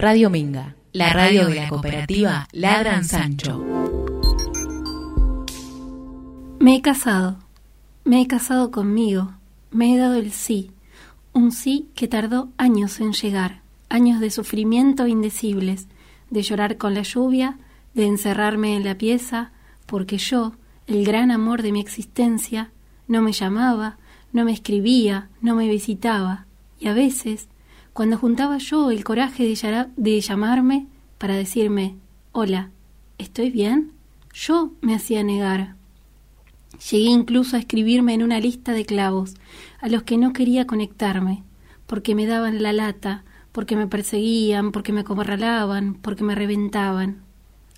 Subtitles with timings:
[0.00, 3.62] Radio Minga, la radio de la cooperativa Ladran Sancho.
[6.58, 7.36] Me he casado,
[8.04, 9.34] me he casado conmigo,
[9.70, 10.70] me he dado el sí,
[11.34, 13.60] un sí que tardó años en llegar,
[13.90, 15.86] años de sufrimiento indecibles,
[16.30, 17.58] de llorar con la lluvia,
[17.92, 19.52] de encerrarme en la pieza,
[19.84, 20.54] porque yo,
[20.86, 22.70] el gran amor de mi existencia,
[23.06, 23.98] no me llamaba,
[24.32, 26.46] no me escribía, no me visitaba,
[26.78, 27.49] y a veces
[27.92, 30.86] cuando juntaba yo el coraje de, llamarme
[31.18, 31.96] para decirme,
[32.32, 32.70] hola,
[33.18, 33.92] ¿estoy bien?
[34.32, 35.74] Yo me hacía negar.
[36.90, 39.34] Llegué incluso a escribirme en una lista de clavos,
[39.80, 41.42] a los que no quería conectarme,
[41.86, 47.22] porque me daban la lata, porque me perseguían, porque me acorralaban, porque me reventaban.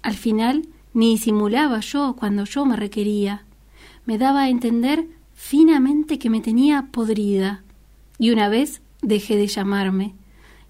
[0.02, 3.44] Al final, ni disimulaba yo cuando yo me requería.
[4.04, 7.62] Me daba a entender finamente que me tenía podrida.
[8.18, 10.14] Y una vez dejé de llamarme,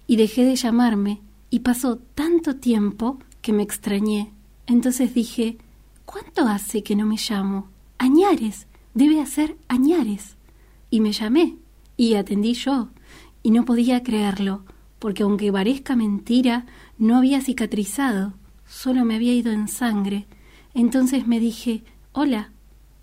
[0.07, 4.31] y dejé de llamarme, y pasó tanto tiempo que me extrañé.
[4.67, 5.57] Entonces dije,
[6.05, 7.69] ¿cuánto hace que no me llamo?
[7.99, 10.35] Añares, debe hacer Añares.
[10.89, 11.55] Y me llamé,
[11.95, 12.89] y atendí yo,
[13.43, 14.63] y no podía creerlo,
[14.99, 16.65] porque aunque parezca mentira,
[16.97, 18.33] no había cicatrizado,
[18.67, 20.25] solo me había ido en sangre.
[20.73, 22.51] Entonces me dije, hola,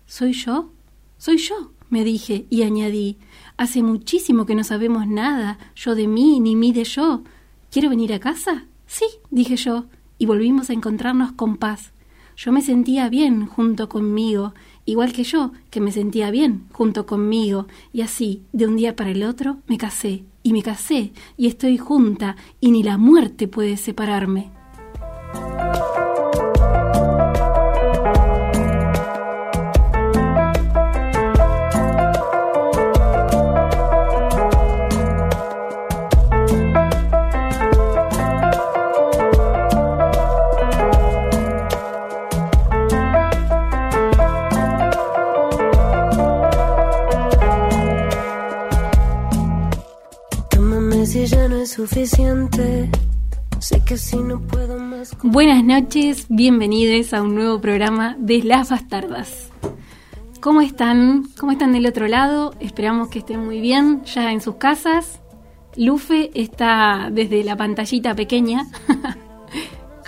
[0.05, 0.71] ¿soy yo?
[1.17, 3.17] Soy yo, me dije, y añadí,
[3.61, 7.21] Hace muchísimo que no sabemos nada, yo de mí ni mí de yo.
[7.69, 8.65] ¿Quiero venir a casa?
[8.87, 9.85] Sí, dije yo,
[10.17, 11.91] y volvimos a encontrarnos con paz.
[12.35, 17.67] Yo me sentía bien junto conmigo, igual que yo, que me sentía bien junto conmigo,
[17.93, 21.77] y así, de un día para el otro, me casé, y me casé, y estoy
[21.77, 24.49] junta, y ni la muerte puede separarme.
[51.71, 52.89] Suficiente.
[53.59, 55.15] Sé que si no puedo más.
[55.23, 59.49] Buenas noches, bienvenidos a un nuevo programa de Las Bastardas.
[60.41, 61.29] ¿Cómo están?
[61.39, 62.53] ¿Cómo están del otro lado?
[62.59, 65.21] Esperamos que estén muy bien ya en sus casas.
[65.77, 68.67] Lufe está desde la pantallita pequeña.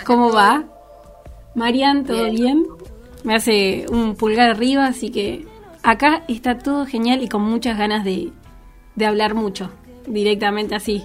[0.04, 0.64] ¿Cómo va?
[1.54, 2.64] Marian, ¿todo bien.
[3.22, 5.46] Me hace un pulgar arriba, así que
[5.82, 8.32] acá está todo genial y con muchas ganas de,
[8.96, 9.70] de hablar mucho,
[10.06, 11.04] directamente así,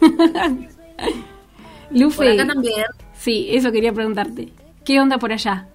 [1.90, 2.16] Lufe.
[2.16, 2.84] Por acá también.
[3.14, 4.52] Sí, eso quería preguntarte.
[4.84, 5.68] ¿Qué onda por allá?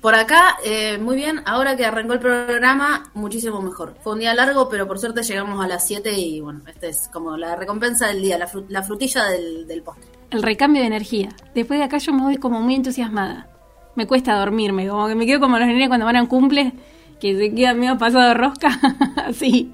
[0.00, 1.40] Por acá, eh, muy bien.
[1.46, 3.94] Ahora que arrancó el programa, muchísimo mejor.
[4.02, 7.08] Fue un día largo, pero por suerte llegamos a las 7 y bueno, esta es
[7.10, 10.06] como la recompensa del día, la, frutilla del, del postre.
[10.30, 11.30] El recambio de energía.
[11.54, 13.48] Después de acá yo me voy como muy entusiasmada.
[13.94, 16.74] Me cuesta dormirme, como que me quedo como los nenes cuando van a un cumple,
[17.18, 18.78] que se quedan medio pasado de rosca.
[19.16, 19.72] Así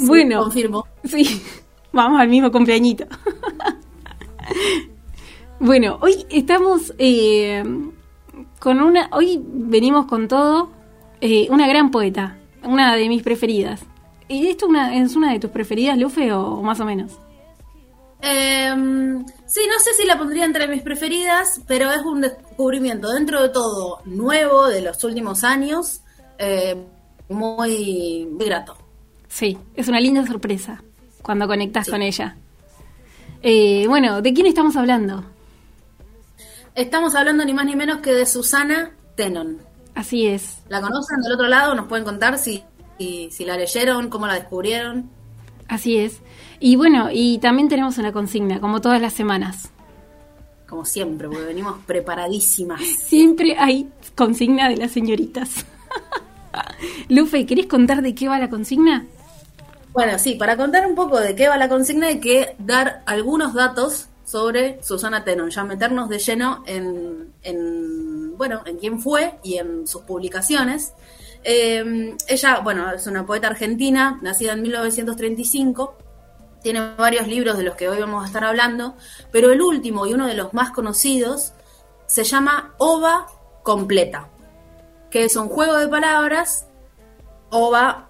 [0.00, 0.86] bueno, confirmo.
[1.04, 1.42] Sí,
[1.92, 3.06] vamos al mismo cumpleañito.
[5.60, 7.62] bueno, hoy estamos eh,
[8.58, 9.08] con una.
[9.12, 10.70] Hoy venimos con todo.
[11.20, 13.80] Eh, una gran poeta, una de mis preferidas.
[14.28, 17.18] ¿Y esto una, es una de tus preferidas, Lufe, o, más o menos?
[18.20, 23.42] Em, sí, no sé si la pondría entre mis preferidas, pero es un descubrimiento dentro
[23.42, 26.02] de todo nuevo de los últimos años,
[26.38, 26.76] eh,
[27.28, 28.76] muy, muy grato.
[29.28, 30.82] Sí, es una linda sorpresa
[31.22, 32.36] cuando conectas con ella.
[33.42, 35.24] Eh, bueno, ¿de quién estamos hablando?
[36.74, 39.58] Estamos hablando ni más ni menos que de Susana Tenon.
[39.94, 40.58] Así es.
[40.68, 41.74] ¿La conocen del otro lado?
[41.74, 42.62] ¿Nos pueden contar si,
[42.98, 45.10] si, la leyeron, cómo la descubrieron?
[45.66, 46.20] Así es.
[46.60, 49.70] Y bueno, y también tenemos una consigna, como todas las semanas.
[50.68, 52.80] Como siempre, porque venimos preparadísimas.
[53.00, 55.64] Siempre hay consigna de las señoritas.
[57.08, 59.06] Lufe, ¿querés contar de qué va la consigna?
[59.98, 63.52] Bueno, sí, para contar un poco de qué va la consigna hay que dar algunos
[63.52, 69.88] datos sobre Susana Tenon, ya meternos de lleno en, bueno, en quién fue y en
[69.88, 70.92] sus publicaciones.
[71.42, 75.96] Eh, ella, bueno, es una poeta argentina, nacida en 1935,
[76.62, 78.94] tiene varios libros de los que hoy vamos a estar hablando,
[79.32, 81.54] pero el último y uno de los más conocidos
[82.06, 83.26] se llama Ova
[83.64, 84.28] Completa,
[85.10, 86.68] que es un juego de palabras,
[87.50, 88.07] ova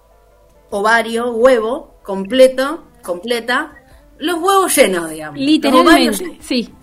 [0.71, 3.73] ovario, huevo, completo, completa,
[4.17, 5.39] los huevos llenos, digamos.
[5.39, 6.73] Literalmente, sí.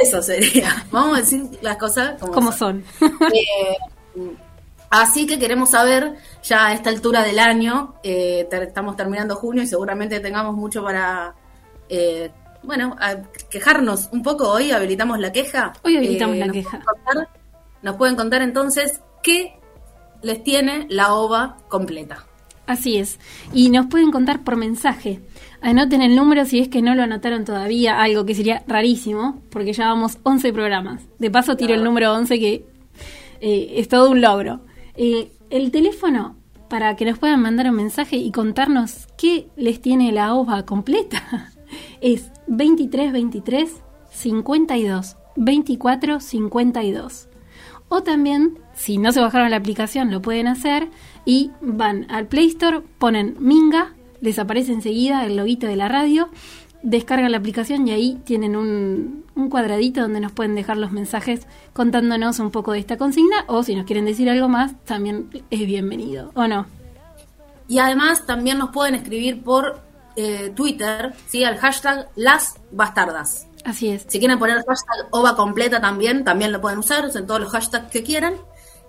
[0.00, 0.84] Eso sería.
[0.90, 2.84] Vamos a decir las cosas como, son.
[3.32, 3.76] Eh,
[4.90, 9.66] así que queremos saber, ya a esta altura del año, eh, estamos terminando junio y
[9.66, 11.34] seguramente tengamos mucho para,
[11.88, 12.30] eh,
[12.62, 13.16] bueno, a
[13.50, 15.72] quejarnos un poco hoy, habilitamos la queja.
[15.82, 16.70] Hoy habilitamos Eh, la nos queja.
[16.70, 17.28] pueden contar-
[17.82, 19.58] nos pueden contar entonces qué
[20.22, 22.25] les tiene la ova completa.
[22.66, 23.18] Así es.
[23.52, 25.20] Y nos pueden contar por mensaje.
[25.60, 29.72] Anoten el número si es que no lo anotaron todavía, algo que sería rarísimo, porque
[29.72, 31.02] ya vamos 11 programas.
[31.18, 32.66] De paso tiro el número 11 que
[33.40, 34.60] eh, es todo un logro.
[34.96, 36.36] Eh, el teléfono
[36.68, 41.52] para que nos puedan mandar un mensaje y contarnos qué les tiene la ova completa
[42.00, 43.70] es 2323
[44.10, 47.28] 52 24 52.
[47.88, 50.88] O también, si no se bajaron la aplicación, lo pueden hacer
[51.26, 53.92] y van al Play Store, ponen Minga,
[54.22, 56.30] les aparece enseguida el loguito de la radio,
[56.82, 61.46] descargan la aplicación y ahí tienen un, un cuadradito donde nos pueden dejar los mensajes
[61.74, 65.66] contándonos un poco de esta consigna o si nos quieren decir algo más, también es
[65.66, 66.66] bienvenido, ¿o no?
[67.68, 69.80] Y además también nos pueden escribir por
[70.14, 71.44] eh, Twitter, ¿sí?
[71.44, 73.48] al hashtag las bastardas.
[73.64, 74.06] Así es.
[74.08, 77.50] Si quieren poner el hashtag ova completa también, también lo pueden usar, usen todos los
[77.50, 78.34] hashtags que quieran.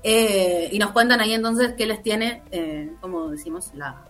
[0.10, 4.04] Eh, y nos cuentan ahí entonces qué les tiene, eh, como decimos, la,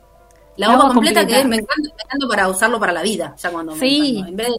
[0.55, 1.41] la, La ova completa, completa.
[1.41, 3.33] que me encanta, me encanta para usarlo para la vida.
[3.37, 4.23] Ya cuando, me- Sí.
[4.27, 4.57] en vez de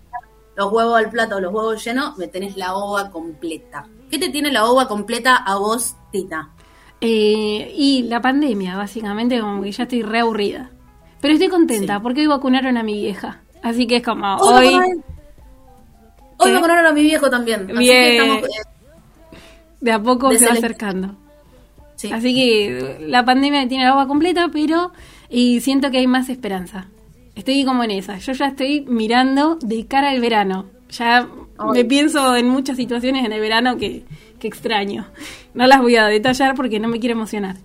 [0.57, 3.87] los huevos al plato o los huevos llenos, me tenés la ova completa.
[4.11, 6.49] ¿Qué te tiene la ova completa a vos, Tita?
[7.01, 10.71] Eh, y la pandemia, básicamente, como que ya estoy re aburrida.
[11.21, 12.01] Pero estoy contenta Sí.
[12.03, 13.43] porque hoy vacunaron a mi vieja.
[13.63, 14.75] Así que es como, Hoy,
[16.39, 17.63] hoy, vacunaron a mi viejo también.
[17.71, 17.95] Así Bien.
[17.95, 19.39] que estamos, eh,
[19.81, 21.15] de a poco se va acercando.
[21.99, 22.11] Sí.
[22.13, 24.93] Así que la pandemia tiene la agua completa, pero
[25.29, 26.89] y siento que hay más esperanza.
[27.35, 28.19] Estoy como en esa.
[28.19, 30.67] Yo ya estoy mirando de cara al verano.
[30.91, 31.29] Ya
[31.73, 34.05] me pienso en muchas situaciones en el verano que,
[34.39, 35.07] que extraño.
[35.55, 37.57] No las voy a detallar porque no me quiero emocionar.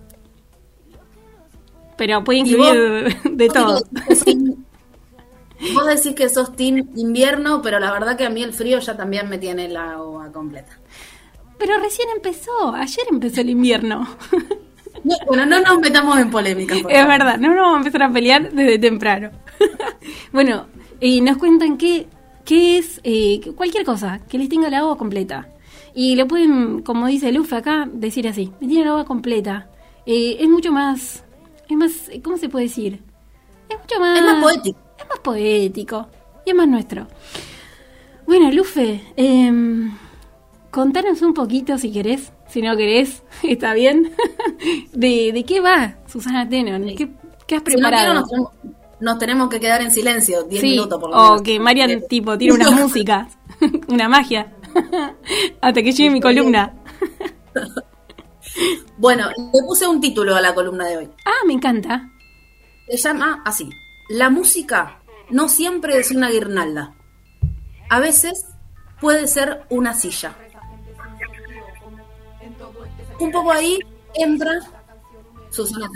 [1.96, 3.82] Pero puede ¿Y incluir de vos todo.
[5.72, 8.96] Vos decís que sos team invierno, pero la verdad que a mí el frío ya
[8.96, 10.78] también me tiene la ova completa.
[11.58, 12.74] Pero recién empezó.
[12.74, 14.06] Ayer empezó el invierno.
[15.04, 16.80] No, bueno, no nos metamos en polémicas.
[16.80, 19.32] por Es verdad, no nos vamos a empezar a pelear desde temprano.
[20.32, 20.66] bueno,
[20.98, 22.06] y nos cuentan qué,
[22.42, 25.48] qué es eh, cualquier cosa, que les tenga la agua completa.
[25.94, 29.68] Y lo pueden, como dice Lufa acá, decir así, me tiene la agua completa.
[30.06, 31.22] Eh, es mucho más,
[31.68, 33.02] es más, ¿cómo se puede decir?
[33.68, 34.18] Es mucho más...
[34.18, 34.78] Es más poético.
[34.98, 36.08] Es más poético
[36.46, 37.06] y es más nuestro.
[38.26, 39.90] Bueno, Lufe, eh,
[40.74, 44.12] contanos un poquito si querés, si no querés, está bien,
[44.92, 47.08] de, de qué va Susana Tenon, ¿Qué,
[47.46, 48.14] qué has Si no quiero, preparado?
[48.14, 48.52] nos, tenemos-
[49.00, 51.42] nos tenemos que quedar en silencio 10 sí, minutos por lo o menos.
[51.42, 53.36] que Marian Eh, tipo tire unas músicas,
[53.88, 54.52] una magia,
[55.60, 56.74] hasta que llegue mi columna.
[58.98, 61.10] Bueno, le puse un título a la columna de hoy.
[61.24, 62.08] Ah, me encanta.
[62.88, 63.68] Se llama así.
[64.10, 65.00] La música
[65.30, 66.94] no siempre es una guirnalda.
[67.90, 68.44] A veces
[69.00, 70.36] puede ser una silla.
[73.24, 73.78] Un poco ahí
[74.14, 74.52] entra
[75.50, 75.88] Susana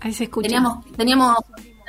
[0.00, 0.46] Ahí se escucha.
[0.48, 1.36] Teníamos, teníamos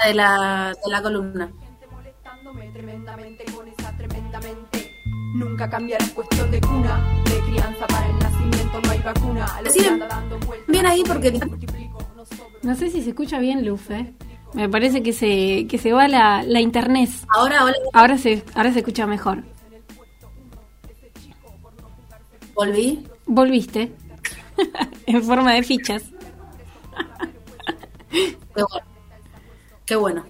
[0.06, 1.52] de la, de la columna.
[1.92, 4.92] molestándome tremendamente con esa tremendamente.
[5.36, 9.46] Nunca cambiará es cuestión de cuna, de crianza para el nacimiento no hay vacuna.
[9.70, 9.86] Sí,
[10.68, 11.40] bien ahí porque-
[12.64, 14.14] no sé si se escucha bien, Lufe.
[14.54, 17.10] Me parece que se, que se va la, la internet.
[17.28, 19.44] Ahora, ahora Ahora se, ahora se escucha mejor.
[22.58, 23.08] Volví.
[23.26, 23.94] Volviste.
[25.06, 26.04] en forma de fichas.
[28.10, 28.88] Qué bueno.
[29.86, 30.26] Qué bueno.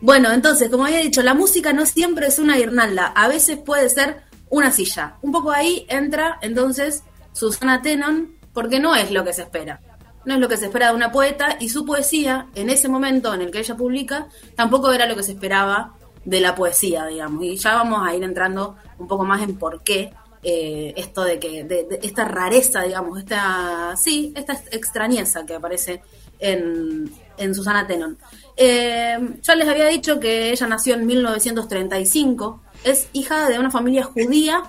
[0.00, 3.88] Bueno, entonces, como había dicho, la música no siempre es una guirnalda, a veces puede
[3.88, 5.16] ser una silla.
[5.22, 9.80] Un poco ahí entra entonces Susana Tenon, porque no es lo que se espera.
[10.24, 13.32] No es lo que se espera de una poeta y su poesía, en ese momento
[13.32, 17.42] en el que ella publica, tampoco era lo que se esperaba de la poesía, digamos.
[17.44, 21.38] Y ya vamos a ir entrando un poco más en por qué eh, esto de
[21.38, 26.02] que, esta rareza, digamos, esta, sí, esta extrañeza que aparece
[26.38, 28.18] en, en Susana Tenon.
[28.56, 34.04] Eh, ya les había dicho que ella nació en 1935, es hija de una familia
[34.04, 34.62] judía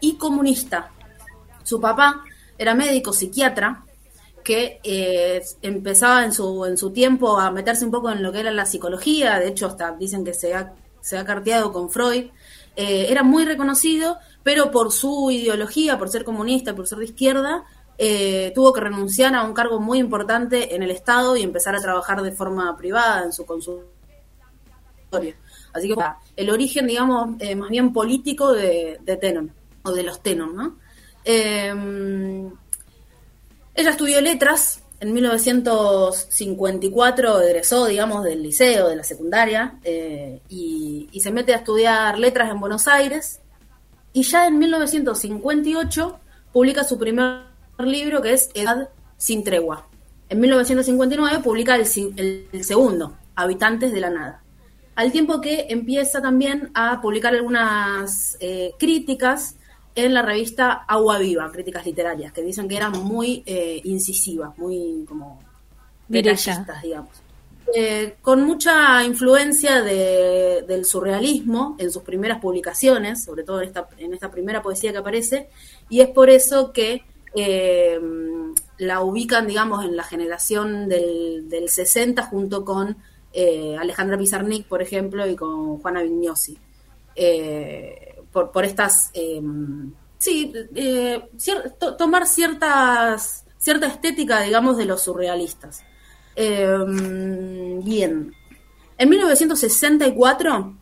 [0.00, 0.90] y comunista.
[1.62, 2.24] Su papá
[2.58, 3.84] era médico psiquiatra
[4.44, 8.40] que eh, empezaba en su, en su tiempo a meterse un poco en lo que
[8.40, 12.26] era la psicología, de hecho hasta dicen que se ha, se ha carteado con Freud,
[12.76, 17.64] eh, era muy reconocido, pero por su ideología, por ser comunista, por ser de izquierda,
[17.96, 21.80] eh, tuvo que renunciar a un cargo muy importante en el Estado y empezar a
[21.80, 23.94] trabajar de forma privada en su consultorio.
[25.72, 25.94] Así que
[26.36, 29.50] el origen, digamos, eh, más bien político de, de Tenon,
[29.82, 30.76] o de los Tenon, ¿no?
[31.24, 31.72] Eh,
[33.74, 39.78] ella estudió letras en 1954 egresó, digamos, del liceo, de la secundaria,
[40.48, 43.40] y se mete a estudiar letras en Buenos Aires.
[44.14, 46.18] Y ya en 1958
[46.52, 47.42] publica su primer
[47.78, 49.86] libro, que es Edad sin tregua.
[50.30, 54.40] En 1959 publica el, el- el segundo, Habitantes de la Nada.
[54.94, 59.56] Al tiempo que empieza también a publicar algunas eh, críticas
[59.96, 65.04] en la revista Agua Viva, críticas literarias, que dicen que eran muy eh, incisivas, muy
[65.08, 65.40] como
[66.08, 67.10] detallistas, digamos.
[67.74, 73.88] Eh, con mucha influencia de- del surrealismo en sus primeras publicaciones, sobre todo en esta,
[73.98, 75.48] en esta primera poesía que aparece,
[75.88, 77.02] y es por eso que
[77.34, 77.98] eh,
[78.78, 82.96] la ubican, digamos, en la generación del, del 60 junto con
[83.32, 86.56] eh, Alejandra Pizarnik, por ejemplo, y con Juana Vignosi.
[87.16, 89.40] Eh, por, estas, eh,
[90.18, 90.52] sí,
[91.38, 95.82] cier- to- tomar ciertas, cierta estética, digamos, de los surrealistas.
[96.36, 96.76] Eh,
[97.82, 98.34] bien.
[98.98, 100.76] En 1964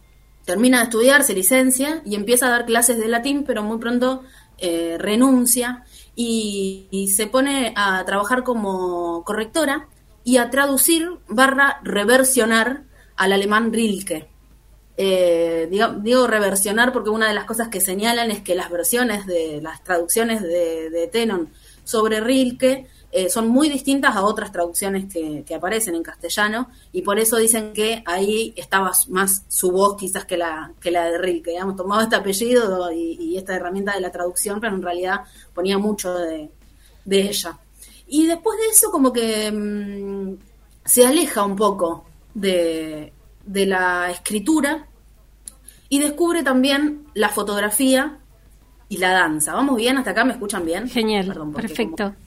[0.45, 4.23] termina de estudiar, se licencia y empieza a dar clases de latín, pero muy pronto
[4.59, 9.89] eh, renuncia y, y se pone a trabajar como correctora
[10.25, 12.85] y a traducir barra reversionar
[13.17, 14.29] al alemán Rilke.
[14.97, 19.27] Eh, digo, digo reversionar porque una de las cosas que señalan es que las versiones
[19.27, 21.49] de las traducciones de, de Tenon
[21.85, 27.03] sobre Rilke eh, son muy distintas a otras traducciones que, que aparecen en castellano y
[27.03, 31.19] por eso dicen que ahí estaba más su voz quizás que la, que la de
[31.19, 31.51] Rilke.
[31.51, 35.21] Digamos, tomaba este apellido y, y esta herramienta de la traducción, pero en realidad
[35.55, 36.51] ponía mucho de,
[37.05, 37.59] de ella.
[38.07, 40.37] Y después de eso como que mm,
[40.85, 43.13] se aleja un poco de,
[43.45, 44.87] de la escritura
[45.89, 48.19] y descubre también la fotografía
[48.89, 49.53] y la danza.
[49.55, 49.99] ¿Vamos bien?
[49.99, 50.89] ¿Hasta acá me escuchan bien?
[50.89, 52.05] Genial, Perdón, perfecto.
[52.05, 52.22] como-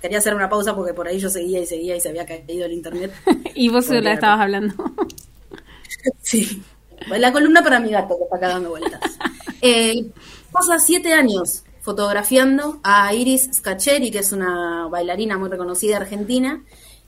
[0.00, 2.66] quería hacer una pausa porque por ahí yo seguía y seguía y se había caído
[2.66, 3.12] el internet.
[3.54, 4.74] y vos Porque- la estabas hablando.
[6.22, 6.62] Sí.
[7.08, 9.00] La columna para mi gato que está acá dando vueltas.
[9.62, 10.06] Eh,
[10.52, 16.62] pasa siete años fotografiando a Iris Scacheri, que es una bailarina muy reconocida argentina.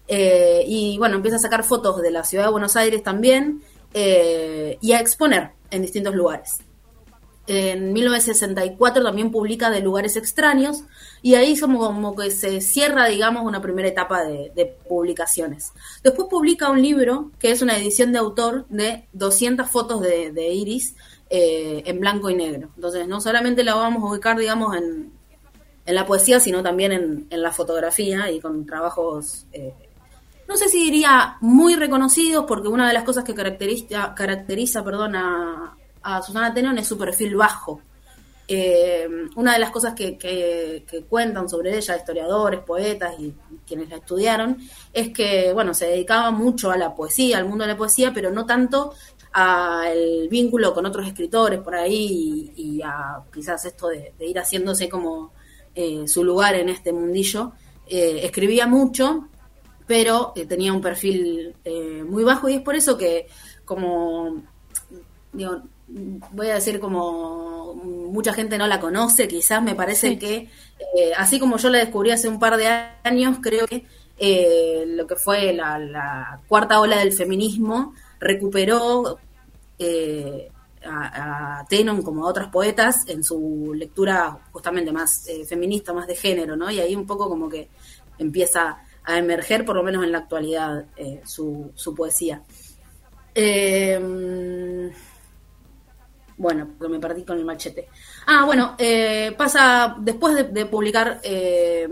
[0.09, 3.63] eh, y bueno, empieza a sacar fotos de la ciudad de Buenos Aires también
[3.93, 6.55] eh, y a exponer en distintos lugares.
[7.51, 10.85] En 1964 también publica De lugares extraños
[11.23, 15.73] y ahí como, como que se cierra, digamos, una primera etapa de, publicaciones.
[16.03, 20.49] Después publica un libro que es una edición de autor de 200 fotos de, de
[20.53, 20.95] Iris
[21.31, 22.69] eh, en blanco y negro.
[22.77, 25.11] Entonces, no solamente la vamos a ubicar, digamos, en,
[25.89, 29.73] en la poesía, sino también en, en la fotografía y con trabajos, eh,
[30.47, 35.17] no sé si diría muy reconocidos, porque una de las cosas que caracteriza, caracteriza perdón,
[35.17, 35.78] a,
[36.09, 37.83] a Susana Tenon es su perfil bajo.
[38.51, 43.35] Eh, una de las cosas que, cuentan sobre ella historiadores, poetas y
[43.67, 44.57] quienes la estudiaron
[44.91, 48.31] es que, bueno, se dedicaba mucho a la poesía, al mundo de la poesía, pero
[48.31, 48.95] no tanto
[49.33, 54.89] al vínculo con otros escritores por ahí y, a quizás esto de, de ir haciéndose
[54.89, 55.33] como
[55.75, 57.53] eh, su lugar en este mundillo.
[57.87, 59.29] Eh, escribía mucho,
[59.87, 61.55] pero tenía un perfil
[62.07, 63.27] muy bajo y es por eso que
[63.67, 64.43] como
[65.33, 65.63] digo,
[66.33, 70.19] voy a decir como mucha gente no la conoce, quizás me parece Sí.
[70.19, 70.37] que
[70.97, 72.67] eh, así como yo la descubrí hace un par de
[73.05, 73.85] años, creo que
[74.19, 79.19] eh, lo que fue la, la cuarta ola del feminismo recuperó
[79.79, 80.51] eh,
[80.85, 86.17] a, a Tenon como a otras poetas en su lectura justamente más feminista, más de
[86.17, 86.71] género, ¿no?
[86.71, 87.69] Y ahí un poco como que
[88.19, 90.85] empieza a emerger, por lo menos en la actualidad,
[91.25, 92.43] su, su poesía.
[93.35, 94.91] Eh,
[96.39, 97.89] bueno, porque me perdí con el machete.
[98.27, 101.89] Ah, bueno, eh, pasa después de, publicar eh,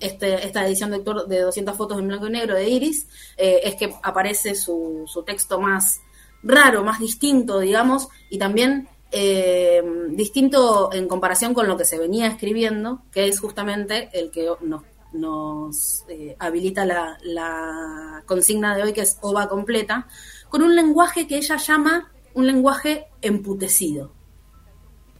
[0.00, 3.76] este, esta edición de, de 200 fotos en blanco y negro de Iris, eh, es
[3.76, 6.00] que aparece su, su texto más
[6.42, 12.26] raro, más distinto, digamos, y también eh, distinto en comparación con lo que se venía
[12.26, 16.04] escribiendo, que es justamente el que nos, nos
[16.38, 20.08] habilita la consigna de hoy, que es OVA completa,
[20.48, 24.12] con un lenguaje que ella llama un lenguaje emputecido.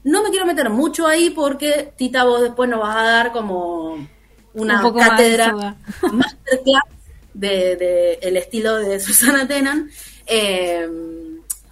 [0.02, 3.94] No me quiero meter mucho ahí porque, Tita, vos después nos vas a dar como
[4.54, 5.76] una Un más cátedra soda.
[6.12, 6.84] masterclass
[7.34, 9.90] de, de el estilo de Susana Tenan.
[10.26, 10.88] Eh,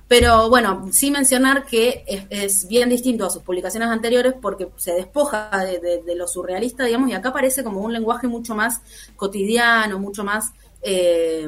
[0.07, 4.93] pero bueno, sí mencionar que es, es bien distinto a sus publicaciones anteriores porque se
[4.93, 8.81] despoja de, de- de lo surrealista, digamos, y acá aparece como un lenguaje mucho más
[9.17, 11.47] cotidiano, mucho más eh,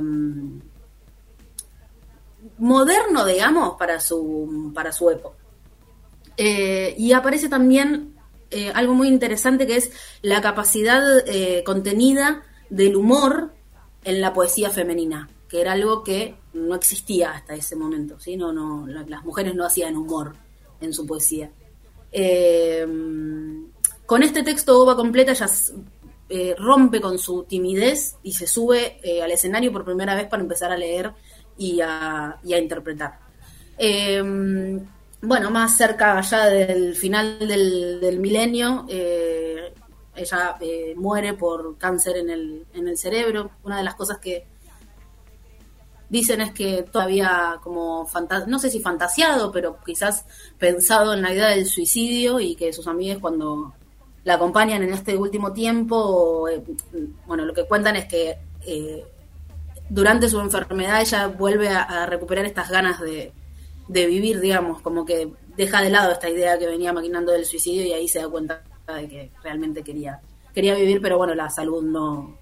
[2.61, 5.37] moderno, digamos, para su, para su época.
[6.37, 8.15] Eh, y aparece también
[8.51, 13.53] eh, algo muy interesante que es la capacidad eh, contenida del humor
[14.05, 18.37] en la poesía femenina, que era algo que no existía hasta ese momento, ¿sí?
[18.37, 20.35] no, no, las mujeres no hacían humor
[20.81, 21.51] en su poesía.
[24.07, 25.35] Con este texto Oba completa
[26.29, 30.73] eh, rompe con su timidez y se sube al escenario por primera vez para empezar
[30.73, 31.13] a leer
[31.61, 33.19] y a, interpretar.
[35.23, 40.57] bueno, más cerca ya del final del, milenio, ella
[40.97, 43.51] muere por cáncer en el, en el cerebro.
[43.63, 44.47] Una de las cosas que
[46.11, 48.07] dicen es que todavía como
[48.47, 50.25] no sé si fantasiado, pero quizás
[50.59, 53.75] pensado en la idea del suicidio y que sus amigas cuando
[54.25, 56.63] la acompañan en este último tiempo, eh,
[57.27, 58.37] bueno, lo que cuentan es que
[58.67, 59.05] eh,
[59.91, 63.33] durante su enfermedad ella vuelve a, recuperar estas ganas de,
[63.89, 67.93] vivir, digamos, como que deja de lado esta idea que venía maquinando del suicidio y
[67.93, 70.21] ahí se da cuenta de que realmente quería,
[70.55, 72.39] quería vivir, pero bueno, la salud no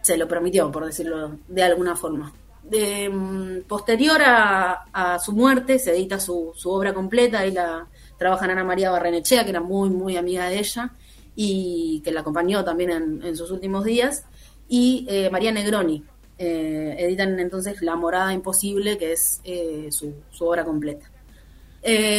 [0.00, 2.32] se lo permitió, por decirlo de alguna forma.
[2.62, 7.86] De, mm, posterior a, su muerte se edita su, obra completa y la
[8.16, 10.92] trabaja Ana María Barrenechea, que era muy, muy amiga de ella
[11.36, 14.24] y que la acompañó también en, sus últimos días,
[14.68, 16.04] y eh, María Negroni.
[16.44, 21.08] Eh, editan entonces La Morada Imposible, que es eh, su, obra completa.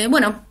[0.10, 0.46] bueno,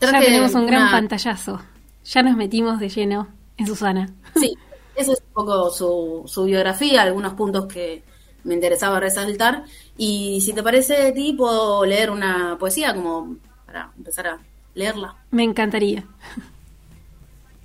[0.00, 1.60] ya tenemos un gran pantallazo.
[2.04, 4.08] Ya nos metimos de lleno en Susana.
[4.36, 4.56] Sí,
[4.94, 8.02] esa es un poco su, su biografía, algunos puntos que,
[8.44, 9.64] me interesaba resaltar.
[9.96, 13.36] Y si te parece de ti, puedo leer una poesía como
[13.66, 14.38] para empezar a
[14.74, 15.16] leerla.
[15.30, 16.04] Me encantaría.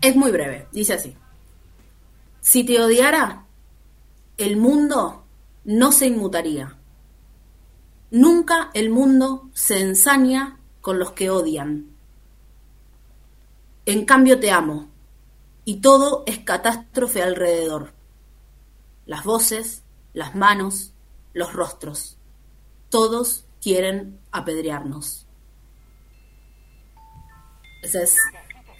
[0.01, 1.15] Es muy breve, dice así.
[2.41, 3.45] Si te odiara,
[4.37, 5.24] el mundo
[5.65, 6.77] no se inmutaría.
[8.11, 11.89] Nunca el mundo se ensaña con los que odian.
[13.85, 14.89] En cambio te amo,
[15.65, 17.93] y todo es catástrofe alrededor.
[19.07, 20.93] Las voces, las manos,
[21.33, 22.17] los rostros.
[22.89, 25.27] Todos quieren apedrearnos.
[27.81, 28.17] Esa es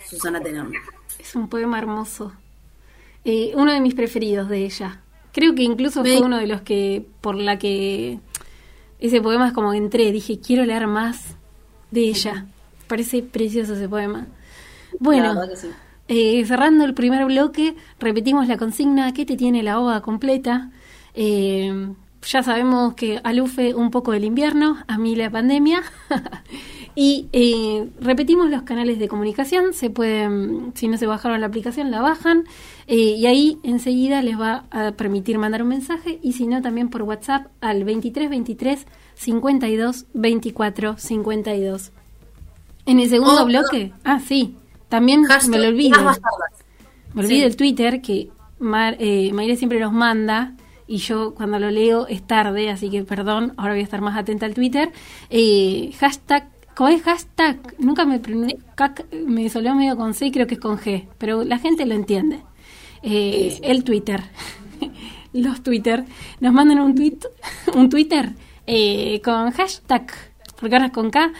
[0.08, 0.74] Susana Tenón.
[1.20, 2.34] Es un poema hermoso.
[3.24, 5.05] Eh, uno de mis preferidos de ella.
[5.36, 8.20] Creo que incluso fue uno de los que, por la que
[9.00, 11.36] ese poema es como entré, dije, quiero leer más
[11.92, 12.46] de ella.
[12.88, 14.28] Parece precioso ese poema.
[14.98, 15.36] Bueno,
[16.08, 20.72] eh, cerrando el primer bloque, repetimos la consigna, ¿qué te tiene la ova completa?
[21.16, 21.90] Eh,
[22.26, 25.84] ya sabemos que alufe un poco el invierno, a mí la pandemia.
[26.96, 29.74] y eh, repetimos los canales de comunicación.
[29.74, 32.46] Se pueden, si no se bajaron la aplicación, la bajan.
[32.88, 36.20] Eh, y ahí enseguida les va a permitir mandar un mensaje.
[36.24, 41.92] Y si no, también por WhatsApp al 23 23 52 24 52.
[42.86, 44.56] En el segundo oh, bloque, ah, sí,
[44.88, 46.00] también me lo olvido.
[47.14, 48.30] Me olvido el Twitter que
[48.60, 50.54] Mar, Mayra siempre nos manda
[50.88, 54.18] y yo cuando lo leo es tarde, así que perdón, ahora voy a estar más
[54.18, 54.92] atenta al Twitter.
[55.30, 57.58] Eh, hashtag, ¿cómo es hashtag?
[57.80, 58.22] Nunca me
[59.26, 62.42] me soló medio con C creo que es con G, pero la gente lo entiende.
[63.02, 64.22] Eh, el Twitter,
[65.34, 66.06] los Twitter,
[66.40, 67.20] nos mandan un tweet,
[67.76, 68.34] un Twitter
[68.68, 70.12] eh, con hashtag
[70.60, 71.34] porque ahora es con K,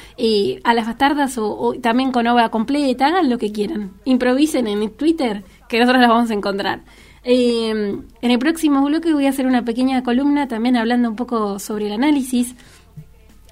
[0.64, 3.94] a las bastardas o, también con obra completa, hagan lo que quieran.
[4.04, 6.84] Improvisen en Twitter, que nosotros las vamos a encontrar.
[7.24, 11.58] Eh, en el próximo bloque voy a hacer una pequeña columna también hablando un poco
[11.58, 12.56] sobre el análisis,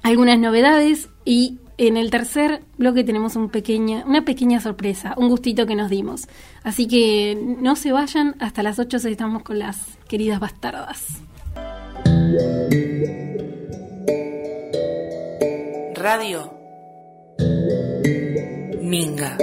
[0.04, 3.50] algunas novedades y en el tercer bloque tenemos una
[4.26, 6.28] pequeña sorpresa, un gustito que nos dimos.
[6.64, 11.06] Así que no se vayan, hasta las 8 estamos con las queridas bastardas.
[15.96, 16.54] Radio
[18.82, 19.38] Minga.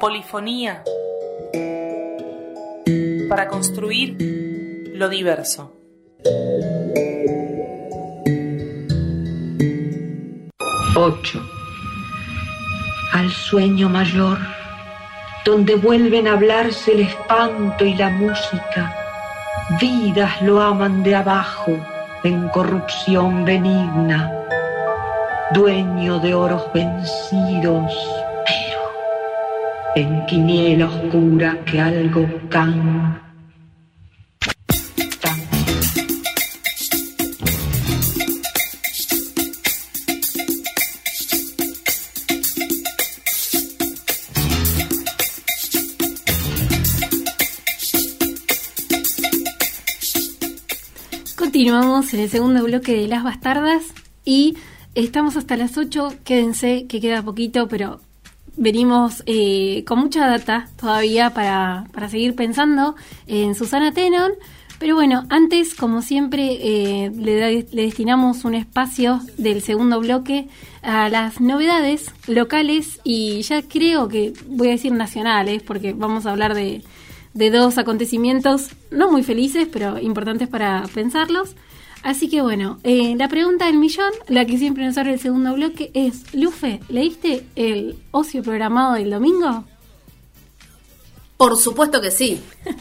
[0.00, 0.82] Polifonía
[3.28, 4.16] para construir
[4.94, 5.72] lo diverso.
[10.98, 11.42] Ocho.
[13.12, 14.38] Al sueño mayor,
[15.44, 18.96] donde vuelven a hablarse el espanto y la música,
[19.78, 21.76] vidas lo aman de abajo
[22.24, 24.32] en corrupción benigna,
[25.52, 27.92] dueño de oros vencidos,
[29.96, 33.25] en quiniela oscura que algo can.
[51.56, 53.82] Continuamos en el segundo bloque de Las Bastardas
[54.26, 54.58] y
[54.94, 56.16] estamos hasta las 8.
[56.22, 57.98] Quédense, que queda poquito, pero
[58.58, 62.94] venimos eh, con mucha data todavía para, para seguir pensando
[63.26, 64.32] en Susana Tenon.
[64.78, 70.48] Pero bueno, antes, como siempre, eh, le, le destinamos un espacio del segundo bloque
[70.82, 76.32] a las novedades locales y ya creo que voy a decir nacionales, porque vamos a
[76.32, 76.82] hablar de,
[77.36, 81.54] de dos acontecimientos no muy felices, pero importantes para pensarlos.
[82.02, 85.54] Así que bueno, eh, la pregunta del millón, la que siempre nos abre el segundo
[85.54, 89.64] bloque, es, Lufe, ¿leíste el ocio programado del domingo?
[91.36, 92.40] Por supuesto que sí.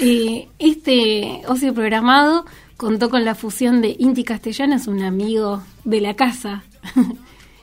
[0.00, 2.44] Eh, este ocio programado
[2.76, 6.62] contó con la fusión de Inti Castellanos, un amigo de la casa.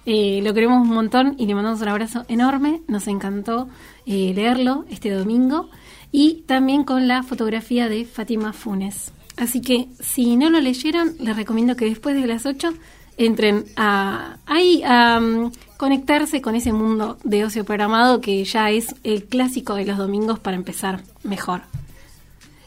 [0.06, 2.82] Eh, lo queremos un montón y le mandamos un abrazo enorme.
[2.88, 3.68] Nos encantó
[4.06, 5.70] eh, leerlo este domingo.
[6.12, 9.12] Y también con la fotografía de Fátima Funes.
[9.38, 12.74] Así que si no lo leyeron, les recomiendo que después de las 8
[13.18, 18.96] entren a, ahí a mm, conectarse con ese mundo de ocio programado que ya es
[19.04, 21.62] el clásico de los domingos para empezar mejor.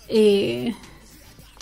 [0.09, 0.74] Eh,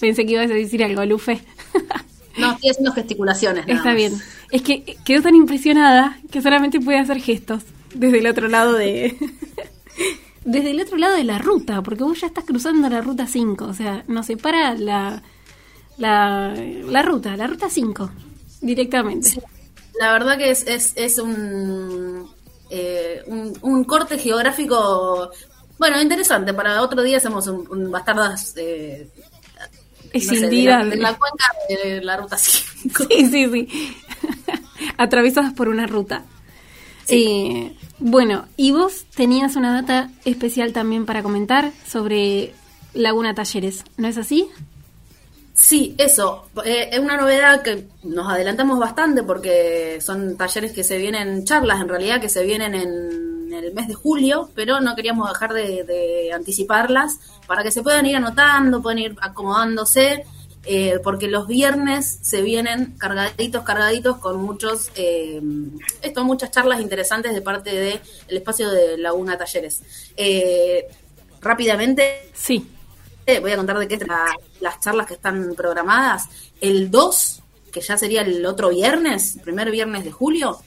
[0.00, 1.40] pensé que ibas a decir algo, Lufe.
[2.36, 3.66] No, estoy haciendo gesticulaciones.
[3.66, 3.96] nada Está más.
[3.96, 4.12] bien.
[4.50, 7.62] Es que quedó tan impresionada que solamente puede hacer gestos
[7.94, 9.16] desde el otro lado de...
[10.44, 13.64] desde el otro lado de la ruta, porque vos ya estás cruzando la ruta 5,
[13.64, 15.22] o sea, nos separa la,
[15.98, 18.10] la, la ruta, la ruta 5,
[18.60, 19.30] directamente.
[19.98, 22.28] La verdad que es, es, es un,
[22.70, 25.30] eh, un, un corte geográfico,
[25.78, 26.54] bueno, interesante.
[26.54, 29.08] Para otro día hacemos un, un bastardas eh,
[30.14, 33.04] no sé, de, Escindida la, de- de la cuenca de la ruta 5.
[33.10, 33.96] Sí, sí, sí.
[34.98, 36.24] Atravesadas por una ruta.
[37.08, 42.52] Eh, bueno, y vos tenías una data especial también para comentar sobre
[42.94, 44.48] Laguna Talleres, ¿no es así?
[45.54, 46.48] Sí, eso.
[46.64, 51.80] Eh, es una novedad que nos adelantamos bastante porque son talleres que se vienen, charlas
[51.80, 55.84] en realidad, que se vienen en el mes de julio, pero no queríamos dejar de,
[55.84, 60.24] de anticiparlas para que se puedan ir anotando, puedan ir acomodándose,
[60.64, 65.40] eh, porque los viernes se vienen cargaditos, cargaditos con muchos, eh,
[66.02, 69.82] esto, muchas charlas interesantes de parte del espacio de Laguna Talleres.
[70.16, 70.86] Eh,
[71.40, 72.66] rápidamente, Sí.
[73.26, 73.98] eh, voy a contar de qué
[74.60, 76.24] las charlas que están programadas.
[76.60, 80.58] El 2, que ya sería el otro viernes, el primer viernes de julio,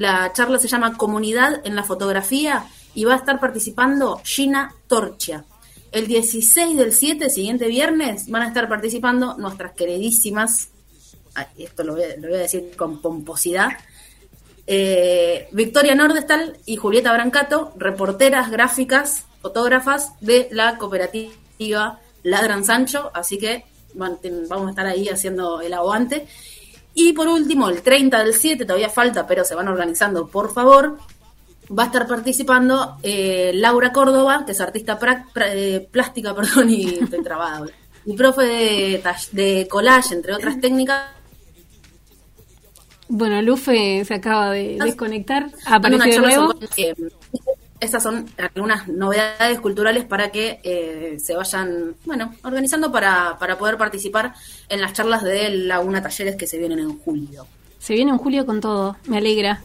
[0.00, 5.44] la charla se llama Comunidad en la Fotografía y va a estar participando Gina Torchia.
[5.92, 10.70] El 16 del 7, siguiente viernes, van a estar participando nuestras queridísimas,
[11.58, 13.72] esto lo voy a, lo voy a decir con pomposidad,
[14.66, 23.36] eh, Victoria Nordestal y Julieta Brancato, reporteras gráficas, fotógrafas de la cooperativa Ladran Sancho, así
[23.36, 26.26] que vamos a estar ahí haciendo el aguante.
[27.02, 30.98] Y por último, el 30 del 7, todavía falta, pero se van organizando, por favor,
[31.76, 36.68] va a estar participando eh, Laura Córdoba, que es artista pra- pra- eh, plástica, perdón,
[36.70, 37.66] y estoy trabada.
[38.04, 41.04] Y profe de, de collage, entre otras técnicas,
[43.08, 46.52] Bueno, Lufe se acaba de desconectar, Van una apareció de nuevo.
[46.52, 46.94] sobre- eh,
[47.80, 53.76] esas son algunas novedades culturales para que eh, se vayan, bueno, organizando para, para poder
[53.78, 54.34] participar
[54.68, 57.46] en las charlas de Laguna Talleres que se vienen en julio.
[57.78, 59.62] Se viene en julio con todo, me alegra.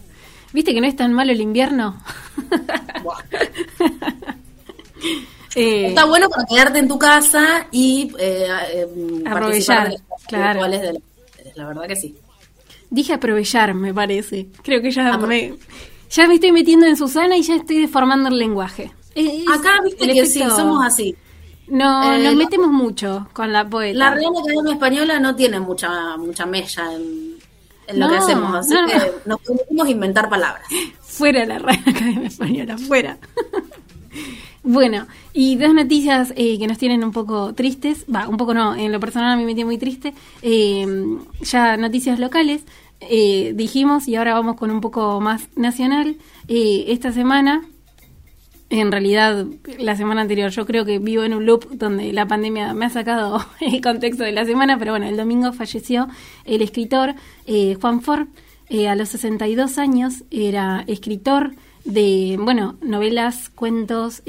[0.54, 2.02] ¿Viste que no es tan malo el invierno?
[5.56, 8.88] Eh, Está bueno para quedarte en tu casa y eh, eh,
[9.26, 10.60] Aprovechar, participar de las claro.
[10.60, 11.00] virtuales de la,
[11.56, 12.16] la verdad que sí.
[12.90, 14.48] Dije aprovechar, me parece.
[14.64, 15.54] Creo que ya Apro- me,
[16.16, 18.92] ya me estoy metiendo en Susana y ya estoy deformando el lenguaje.
[19.16, 21.16] Es- Acá viste que sí, somos así.
[21.68, 23.98] No, Eh, nos metemos mucho con la poeta.
[23.98, 27.36] La Real Academia Española no tiene mucha mucha mella en,
[27.88, 29.02] en lo que hacemos, así no, que no.
[29.26, 30.66] nos permitimos inventar palabras.
[31.02, 33.18] Fuera la Real Academia Española, fuera.
[34.64, 38.06] bueno, y dos noticias eh, que nos tienen un poco tristes.
[38.14, 40.14] Va, un poco no, en lo personal a mí me tiene muy triste.
[40.42, 40.86] Eh,
[41.42, 42.64] ya noticias locales.
[43.02, 46.18] Eh, dijimos, y ahora vamos con un poco más nacional.
[46.48, 47.66] Eh, esta semana,
[48.70, 49.46] en realidad
[49.78, 52.90] la semana anterior, yo creo que vivo en un loop donde la pandemia me ha
[52.90, 56.08] sacado el contexto de la semana, pero bueno, el domingo falleció
[56.46, 58.28] el escritor eh, Juan Ford.
[58.68, 64.24] Eh, a los 62 años era escritor de, bueno, novelas, cuentos.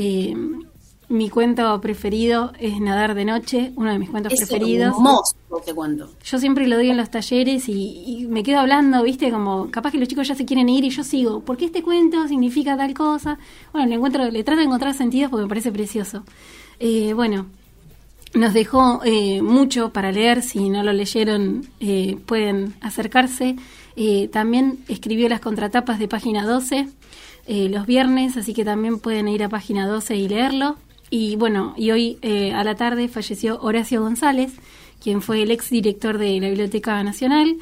[1.08, 4.94] Mi cuento preferido es Nadar de Noche, uno de mis cuentos Es preferidos.
[4.96, 6.10] hermoso, te cuento.
[6.24, 9.30] Yo siempre lo doy en los talleres y, y me quedo hablando, ¿viste?
[9.30, 11.40] Como capaz que los chicos ya se quieren ir y yo sigo.
[11.40, 13.38] ¿Por qué este cuento significa tal cosa?
[13.72, 16.24] Bueno, le, encuentro, le trato de encontrar sentido porque me parece precioso.
[16.80, 17.46] Eh, bueno,
[18.34, 20.42] nos dejó eh, mucho para leer.
[20.42, 23.56] Si no lo leyeron, eh, pueden acercarse.
[23.96, 26.88] Eh, también escribió las contratapas de página 12
[27.48, 30.76] eh, los viernes, así que también pueden ir a página 12 y leerlo.
[31.10, 34.52] Y bueno, y hoy eh, a la tarde falleció Horacio González,
[35.00, 37.56] quien fue el ex director de la Biblioteca Nacional,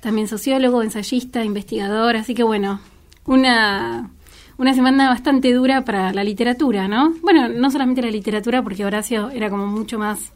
[0.00, 2.80] también sociólogo, ensayista, investigador, así que bueno,
[3.26, 4.10] una,
[4.58, 7.14] una semana bastante dura para la literatura, ¿no?
[7.22, 10.32] Bueno, no solamente la literatura, porque Horacio era como mucho más,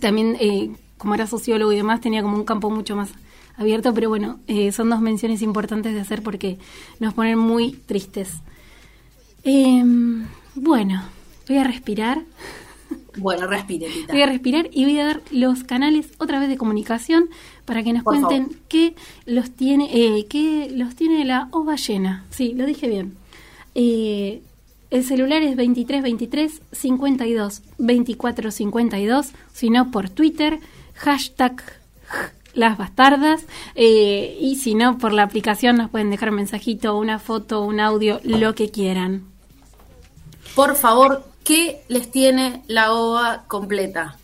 [0.00, 3.10] también eh, como era sociólogo y demás, tenía como un campo mucho más
[3.56, 6.58] abierto, pero bueno, eh, son dos menciones importantes de hacer porque
[7.00, 8.34] nos ponen muy tristes.
[9.42, 11.02] Em, bueno,
[11.48, 12.22] voy a respirar.
[13.16, 14.12] Bueno, respire, Tita.
[14.12, 17.30] Voy a respirar y voy a dar los canales otra vez de comunicación
[17.64, 18.62] para que nos Por cuenten favor.
[18.68, 22.24] qué los tiene, eh, qué los tiene la ova llena.
[22.30, 23.16] Sí, lo dije bien.
[23.74, 24.42] Eh,
[24.90, 30.60] el celular es 23 23 52 24 52, si no por Twitter,
[30.94, 31.62] hashtag
[32.54, 37.62] las bastardas, eh, y si no por la aplicación nos pueden dejar mensajito, una foto,
[37.62, 39.24] un audio, lo que quieran.
[40.54, 44.16] Por favor, ¿qué les tiene la ova completa?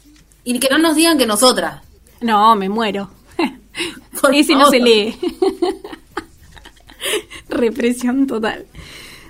[0.45, 1.81] Y que no nos digan que nosotras.
[2.21, 3.09] No, me muero.
[4.21, 4.75] Por Ese no favor.
[4.75, 5.17] se lee.
[7.49, 8.67] Represión total.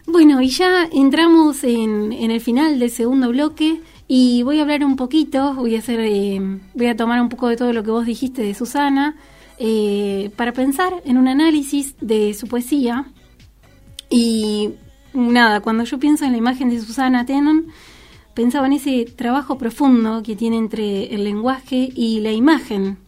[0.06, 4.84] Bueno, y ya entramos en, en el final del segundo bloque y voy a hablar
[4.84, 6.40] un poquito, voy a hacer, eh,
[6.74, 9.16] voy a tomar un poco de todo lo que vos dijiste de Susana
[9.58, 13.06] eh, para pensar en un análisis de su poesía.
[14.10, 14.70] Y
[15.14, 17.66] nada, cuando yo pienso en la imagen de Susana Tenon,
[18.34, 22.98] pensaba en ese trabajo profundo que tiene entre el lenguaje y la imagen.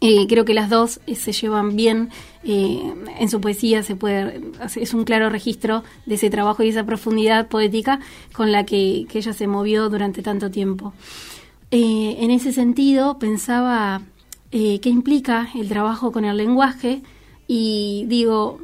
[0.00, 2.10] Eh, creo que las dos eh, se llevan bien.
[2.42, 4.42] eh, en su poesía se puede
[4.76, 8.00] es un claro registro de ese trabajo y esa profundidad poética
[8.34, 10.92] con la que, que ella se movió durante tanto tiempo.
[11.70, 14.02] En ese sentido, pensaba
[14.50, 17.02] qué implica el trabajo con el lenguaje
[17.48, 18.60] y digo,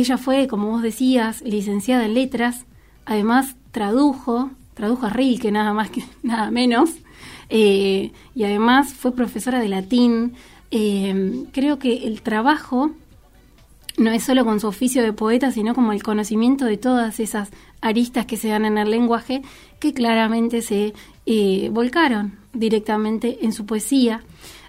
[0.00, 2.66] ella fue, como vos decías, licenciada en letras,
[3.06, 6.90] además tradujo, tradujo a Rilke nada más que nada menos,
[7.48, 10.34] eh, y además fue profesora de latín.
[10.70, 12.90] Eh, creo que el trabajo
[13.96, 17.50] no es solo con su oficio de poeta, sino como el conocimiento de todas esas
[17.80, 19.42] aristas que se dan en el lenguaje,
[19.78, 20.94] que claramente se
[21.26, 24.22] eh, volcaron directamente en su poesía.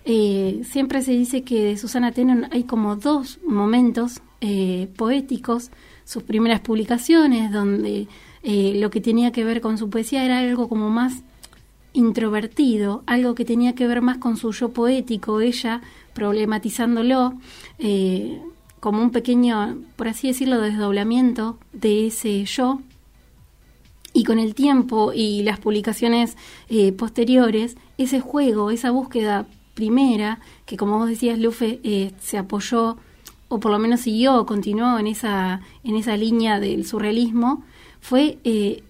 [0.04, 5.72] Eh, siempre se dice que de Susana Tenon hay como dos momentos eh, poéticos,
[6.04, 8.08] sus primeras publicaciones, donde
[8.44, 11.24] eh, lo que tenía que ver con su poesía era algo como más
[11.94, 15.82] introvertido, algo que tenía que ver más con su yo poético, ella
[16.14, 17.34] problematizándolo
[17.80, 18.40] eh,
[18.80, 22.82] como un pequeño, por así decirlo, desdoblamiento de ese yo.
[24.14, 26.38] Y con el tiempo y las publicaciones
[26.98, 32.98] posteriores, ese juego, esa búsqueda primera, que como vos decías, Lufe, se apoyó,
[33.48, 37.64] o por lo menos siguió, continuó en esa, en esa línea del surrealismo,
[38.02, 38.84] fue eh,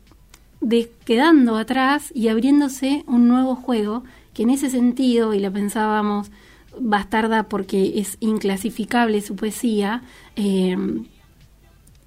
[1.05, 6.31] quedando atrás y abriéndose un nuevo juego que en ese sentido, y la pensábamos
[6.77, 10.03] bastarda porque es inclasificable su poesía,
[10.35, 10.77] eh,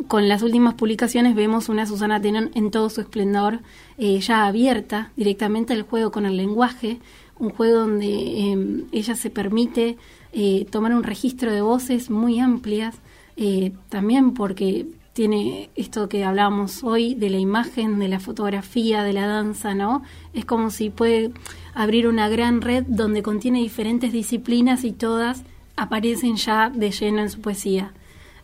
[0.06, 3.60] con las últimas publicaciones vemos una Susana Tenon en todo su esplendor,
[3.98, 7.00] eh, ya abierta directamente al juego con el lenguaje,
[7.38, 9.96] un juego donde ella se permite
[10.32, 12.96] eh, tomar un registro de voces muy amplias,
[13.36, 14.86] eh, también porque
[15.18, 20.02] tiene esto que hablábamos hoy de la imagen, de la fotografía, de la danza, ¿no?
[20.32, 21.32] Es como si puede
[21.74, 25.42] abrir una gran red donde contiene diferentes disciplinas y todas
[25.74, 27.92] aparecen ya de lleno en su poesía.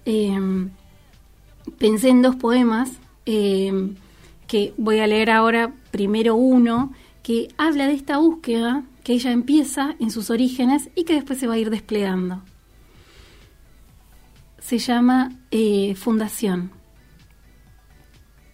[0.05, 0.37] Eh,
[1.79, 2.91] pensé en dos poemas
[3.27, 3.91] eh,
[4.47, 6.93] que voy a leer ahora, primero uno,
[7.23, 11.47] que habla de esta búsqueda que ella empieza en sus orígenes y que después se
[11.47, 12.43] va a ir desplegando
[14.65, 16.71] se llama eh, Fundación.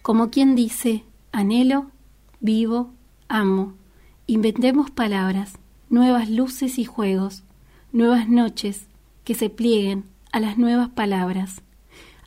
[0.01, 1.89] Como quien dice, anhelo,
[2.41, 2.91] vivo,
[3.29, 3.75] amo.
[4.27, 5.53] Inventemos palabras,
[5.89, 7.43] nuevas luces y juegos,
[7.93, 8.87] nuevas noches
[9.23, 11.61] que se plieguen a las nuevas palabras.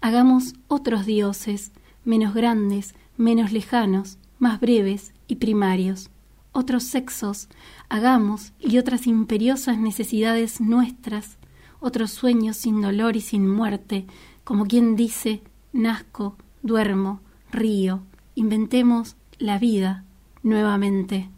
[0.00, 1.70] Hagamos otros dioses,
[2.06, 6.08] menos grandes, menos lejanos, más breves y primarios.
[6.56, 7.48] Otros sexos,
[7.88, 11.36] hagamos y otras imperiosas necesidades nuestras,
[11.80, 14.06] otros sueños sin dolor y sin muerte,
[14.44, 18.04] como quien dice, nazco, duermo, río,
[18.36, 20.04] inventemos la vida
[20.44, 21.28] nuevamente.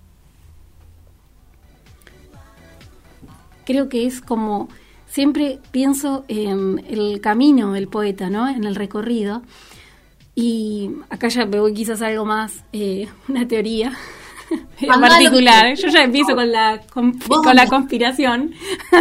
[3.64, 4.68] Creo que es como,
[5.06, 8.46] siempre pienso en el camino del poeta, ¿no?
[8.48, 9.40] En el recorrido.
[10.34, 13.96] Y acá ya me voy quizás algo más, eh, una teoría.
[14.80, 15.74] en particular.
[15.74, 17.18] Yo ya empiezo con la, con,
[17.54, 18.52] la conspiración.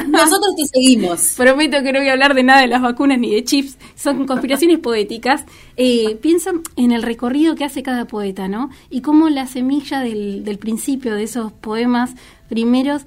[0.08, 1.34] Nosotros te seguimos.
[1.38, 4.26] Prometo que no voy a hablar de nada de las vacunas ni de chips, son
[4.26, 5.46] conspiraciones poéticas.
[5.78, 8.70] Eh, piensan en el recorrido que hace cada poeta, ¿no?
[8.90, 12.16] Y cómo la semilla del, del principio de esos poemas
[12.50, 13.04] primeros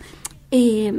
[0.50, 0.92] eh,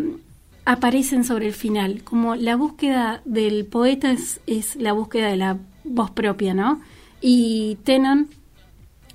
[0.66, 2.04] aparecen sobre el final.
[2.04, 6.82] Como la búsqueda del poeta es, es la búsqueda de la voz propia, ¿no?
[7.22, 8.30] Y Tenon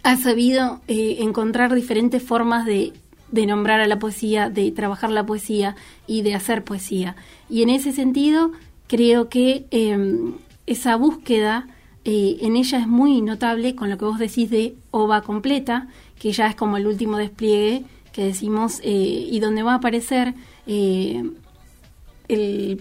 [0.05, 2.93] ha sabido eh, encontrar diferentes formas de,
[3.35, 5.75] de nombrar a la poesía, de trabajar la poesía
[6.07, 7.17] y de hacer poesía.
[7.51, 8.53] Y en ese sentido,
[8.87, 10.33] creo que eh,
[10.67, 11.67] esa búsqueda
[12.05, 15.88] eh, en ella es muy notable con lo que vos decís de ova completa,
[16.19, 20.35] que ya es como el último despliegue que decimos, eh, y donde va a aparecer
[20.67, 21.35] el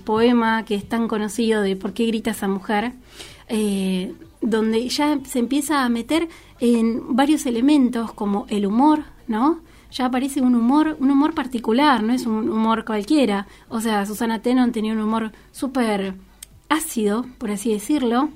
[0.06, 2.94] poema que es tan conocido de ¿Por qué grita esa mujer?
[4.42, 6.28] donde ya se empieza a meter
[6.64, 9.60] en varios elementos como el humor, ¿no?
[9.92, 13.48] Ya aparece un humor, un humor particular, no es un humor cualquiera.
[13.68, 16.16] O sea, Susana Tenon tenía un humor súper
[16.70, 18.30] ácido, por así decirlo.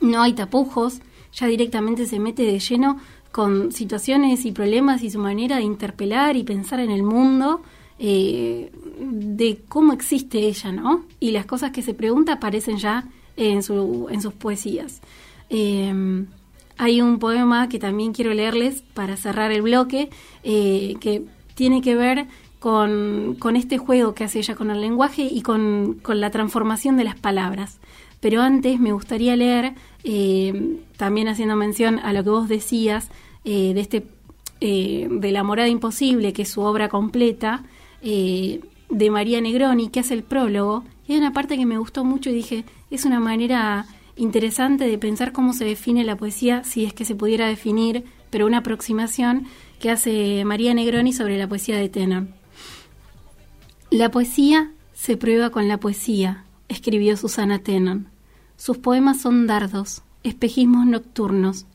[0.00, 1.02] No hay tapujos,
[1.34, 2.96] ya directamente se mete de lleno
[3.32, 7.60] con situaciones y problemas y su manera de interpelar y pensar en el mundo,
[7.98, 11.04] eh, de cómo existe ella, ¿no?
[11.20, 13.04] Y las cosas que se pregunta aparecen ya
[13.36, 15.02] en, su, en sus poesías.
[15.50, 16.24] Eh,
[16.78, 20.10] hay un poema que también quiero leerles para cerrar el bloque,
[20.42, 21.22] eh, que
[21.54, 22.26] tiene que ver
[22.58, 26.96] con, con este juego que hace ella con el lenguaje y con, con la transformación
[26.96, 27.78] de las palabras.
[28.20, 33.10] Pero antes me gustaría leer, eh, también haciendo mención a lo que vos decías,
[33.44, 34.06] eh, de este
[34.64, 37.64] eh, de La morada imposible, que es su obra completa,
[38.00, 40.84] eh, de María Negroni, que hace el prólogo.
[41.08, 44.98] Y hay una parte que me gustó mucho y dije, es una manera interesante de
[44.98, 49.46] pensar cómo se define la poesía, si es que se pudiera definir, pero una aproximación
[49.80, 52.28] que hace María Negroni sobre la poesía de Tenor.
[53.90, 58.08] La poesía se prueba con la poesía, escribió Susana Tenon.
[58.56, 61.66] Sus poemas son dardos, espejismos nocturnos,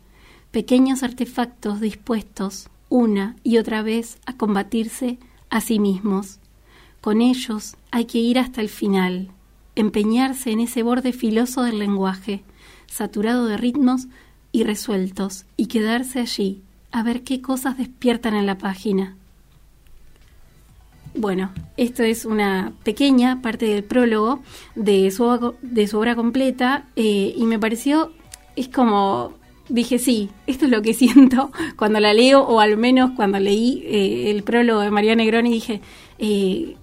[0.51, 5.19] pequeños artefactos dispuestos una y otra vez a combatirse
[5.49, 6.39] a sí mismos.
[7.01, 9.29] Con ellos hay que ir hasta el final,
[9.79, 12.43] empeñarse en ese borde filoso del lenguaje,
[12.87, 14.07] saturado de ritmos
[14.51, 16.61] irresueltos, y quedarse allí
[16.91, 19.15] a ver qué cosas despiertan en la página.
[21.13, 24.39] Bueno, esto es una pequeña parte del prólogo
[24.75, 28.11] de su, de su obra completa eh, y me pareció,
[28.55, 29.33] es como,
[29.67, 33.83] dije, sí, esto es lo que siento cuando la leo o al menos cuando leí
[33.85, 35.81] eh, el prólogo de María Negroni dije,
[36.19, 36.75] eh,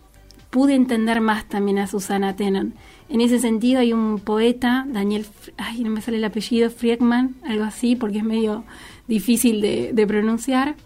[0.54, 2.74] pude entender más también a Susana Tenon.
[3.08, 7.64] En ese sentido hay un poeta, Daniel, ay, no me sale el apellido, Friedman, algo
[7.64, 8.62] así, porque es medio
[9.08, 10.76] difícil de, de pronunciar,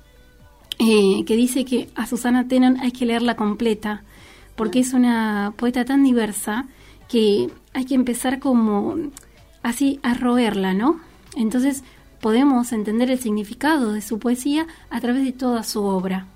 [0.78, 4.04] eh, que dice que a Susana Tenon hay que leerla completa,
[4.56, 6.64] porque es una poeta tan diversa
[7.06, 8.96] que hay que empezar como
[9.62, 10.98] así a roerla, ¿no?
[11.36, 11.84] Entonces
[12.22, 16.26] podemos entender el significado de su poesía a través de toda su obra.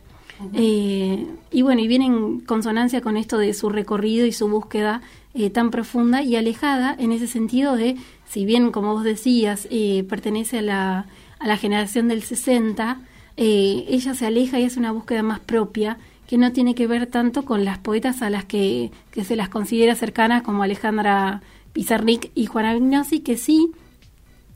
[0.55, 5.03] Eh, y bueno, y viene en consonancia con esto de su recorrido y su búsqueda
[5.35, 7.97] eh, tan profunda y alejada en ese sentido de,
[8.29, 11.07] si bien como vos decías, eh, pertenece a la,
[11.39, 13.01] a la generación del 60,
[13.39, 17.07] eh, ella se aleja y hace una búsqueda más propia que no tiene que ver
[17.07, 22.31] tanto con las poetas a las que, que se las considera cercanas como Alejandra Pizarnik
[22.35, 23.71] y Juana Vignosi, que sí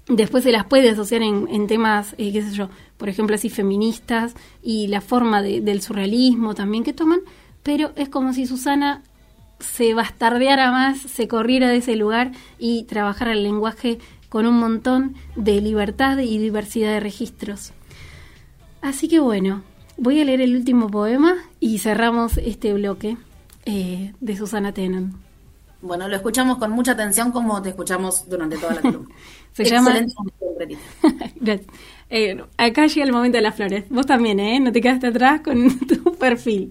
[0.09, 4.35] después se las puede asociar en, temas, eh, qué sé yo, por ejemplo, así feministas
[4.62, 7.21] y la forma de- del surrealismo también que toman,
[7.62, 9.03] pero es como si Susana
[9.59, 15.14] se bastardeara más, se corriera de ese lugar y trabajara el lenguaje con un montón
[15.35, 17.73] de libertad y diversidad de registros.
[18.83, 19.62] Así que bueno,
[19.97, 23.16] voy a leer el último poema y cerramos este bloque
[23.64, 25.26] eh, de Susana Tenon.
[25.83, 29.15] Bueno, lo escuchamos con mucha atención como te escuchamos durante toda la columna.
[29.53, 30.79] Se llama- Excelente.
[32.09, 33.85] Eh, acá llega el momento de las flores.
[33.91, 34.61] Vos también, ¿eh?
[34.61, 36.71] No te quedaste atrás con tu perfil.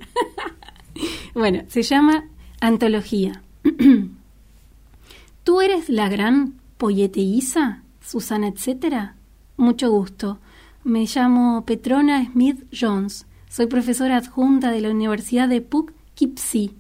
[1.34, 2.24] bueno, se llama
[2.62, 3.42] Antología.
[5.44, 9.16] ¿Tú eres la gran poeteiza, Susana, etcétera?
[9.58, 10.40] Mucho gusto.
[10.86, 13.26] Me llamo Petrona Smith Jones.
[13.50, 16.72] Soy profesora adjunta de la Universidad de Poughkeepsie,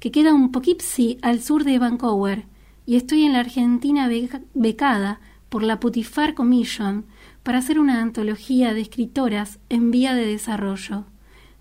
[0.00, 2.46] que queda un Poughkeepsie al sur de Vancouver,
[2.86, 7.04] y estoy en la Argentina beca- becada por la Putifar Commission
[7.42, 11.04] para hacer una antología de escritoras en vía de desarrollo,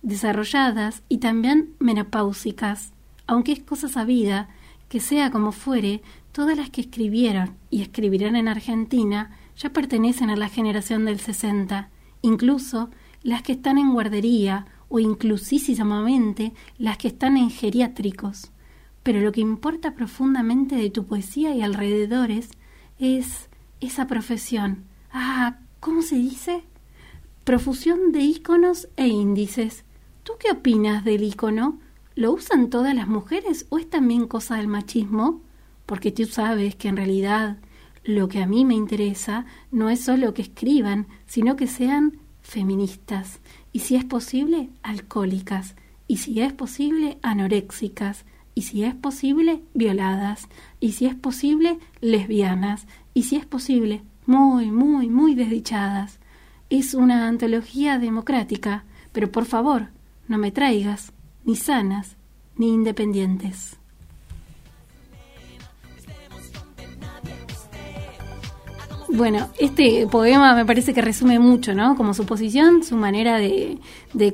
[0.02, 2.94] desarrolladas y también menopáusicas,
[3.28, 4.50] aunque es cosa sabida
[4.88, 10.36] que sea como fuere, todas las que escribieron y escribirán en Argentina ya pertenecen a
[10.36, 11.90] la generación del 60,
[12.22, 12.90] incluso
[13.22, 18.52] las que están en guardería o inclusísimamente las que están en geriátricos.
[19.04, 22.50] Pero lo que importa profundamente de tu poesía y alrededores
[23.00, 24.84] es esa profesión.
[25.12, 26.64] Ah, ¿cómo se dice?
[27.44, 29.86] Profusión de íconos e índices.
[30.24, 31.80] ¿Tú qué opinas del ícono?
[32.16, 35.42] ¿Lo usan todas las mujeres o es también cosa del machismo?
[35.86, 37.58] Porque tú sabes que en realidad
[38.04, 42.19] lo que a mí me interesa no es solo que escriban, sino que sean
[42.50, 43.40] feministas
[43.72, 45.76] y si es posible, alcohólicas
[46.08, 48.26] y si es posible, anoréxicas
[48.56, 54.72] y si es posible, violadas y si es posible, lesbianas y si es posible, muy,
[54.72, 56.20] muy, muy desdichadas.
[56.70, 59.90] Es una antología democrática, pero por favor,
[60.28, 61.14] no me traigas
[61.46, 62.18] ni sanas
[62.56, 63.79] ni independientes.
[69.12, 71.96] Bueno, este poema me parece que resume mucho, ¿no?
[71.96, 73.80] Como su posición, su manera de,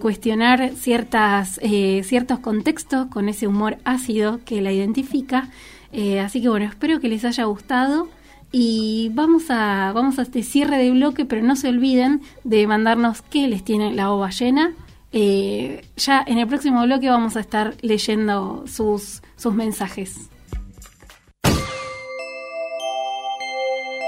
[0.02, 5.50] cuestionar ciertas, eh, ciertos contextos con ese humor ácido que la identifica.
[5.94, 8.10] Eh, así que bueno, espero que les haya gustado
[8.52, 13.22] y vamos a, vamos a este cierre de bloque, pero no se olviden de mandarnos
[13.22, 14.74] qué les tiene la ova llena.
[15.14, 20.30] Eh, ya en el próximo bloque vamos a estar leyendo sus, sus mensajes.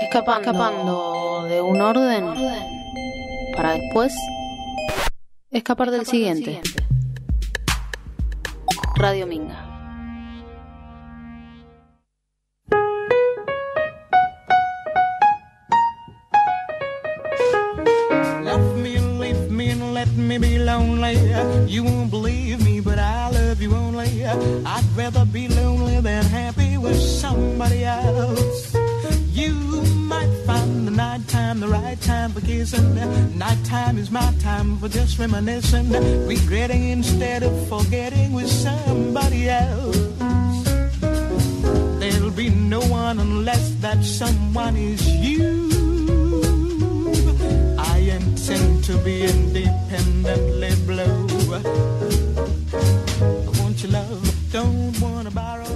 [0.08, 2.26] Escapando, de un orden
[3.56, 4.14] para después
[5.52, 6.62] escapar del siguiente.
[8.96, 9.64] Radio Minga.
[18.44, 21.18] Love me, leave me, and let me be lonely.
[21.68, 24.26] You won't believe me, but I love you only.
[24.26, 28.87] I'd rather be lonely than happy with somebody else.
[29.38, 29.54] You
[30.10, 33.38] might find the night time the right time for kissing.
[33.38, 35.92] Nighttime is my time for just reminiscing,
[36.26, 39.96] regretting instead of forgetting with somebody else.
[42.00, 45.70] There'll be no one unless that someone is you.
[47.78, 51.28] I intend to be independently blue.
[53.46, 55.67] I want your love, don't wanna borrow.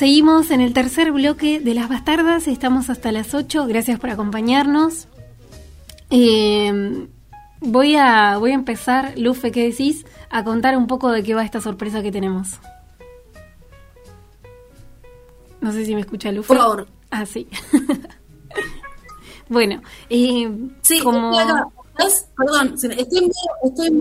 [0.00, 5.08] Seguimos en el tercer bloque de Las Bastardas, estamos hasta las 8, gracias por acompañarnos.
[6.08, 7.06] Eh,
[7.60, 10.06] voy, a, voy a empezar, Lufe, ¿qué decís?
[10.30, 12.60] A contar un poco de qué va esta sorpresa que tenemos.
[15.60, 16.48] No sé si me escucha Lufe.
[16.48, 16.88] Por favor.
[17.10, 17.46] Ah, sí.
[19.50, 21.66] bueno, eh, Sí, como acá.
[21.98, 22.26] ¿Ves?
[22.38, 23.30] Perdón, estoy,
[23.64, 24.00] estoy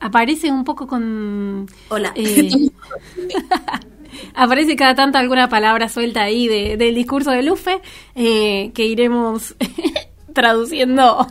[0.00, 1.66] aparece un poco con...
[1.88, 2.12] Hola.
[2.14, 2.50] eh,
[4.34, 7.80] aparece cada tanto alguna palabra suelta ahí de- del discurso de Lufe
[8.14, 9.54] eh, que iremos
[10.32, 11.26] traduciendo.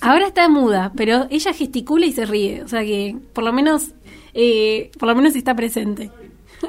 [0.00, 3.92] Ahora está muda, pero ella gesticula y se ríe, o sea que por lo menos,
[4.34, 6.10] eh, por lo menos está presente.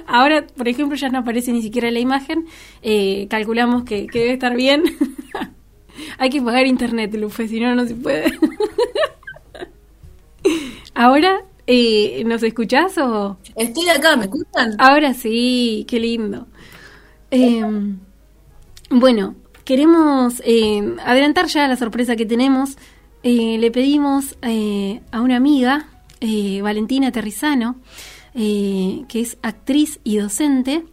[0.05, 2.45] Ahora, por ejemplo, ya no aparece ni siquiera la imagen.
[2.81, 4.83] eh, calculamos que, que debe estar bien.
[6.19, 8.37] Hay que pagar internet, Lufe, si no, no se puede.
[10.99, 13.37] Ahora, eh, ¿nos escuchás o...?
[13.55, 14.73] Estoy acá, ¿me escuchan?
[14.79, 16.47] Ahora sí, qué lindo.
[17.29, 17.63] Eh,
[18.89, 22.79] bueno, queremos eh, adelantar ya la sorpresa que tenemos.
[23.21, 25.85] Eh, le pedimos eh, a una amiga,
[26.19, 27.75] eh, Valentina Terrizano,
[28.33, 30.83] que es actriz y docente,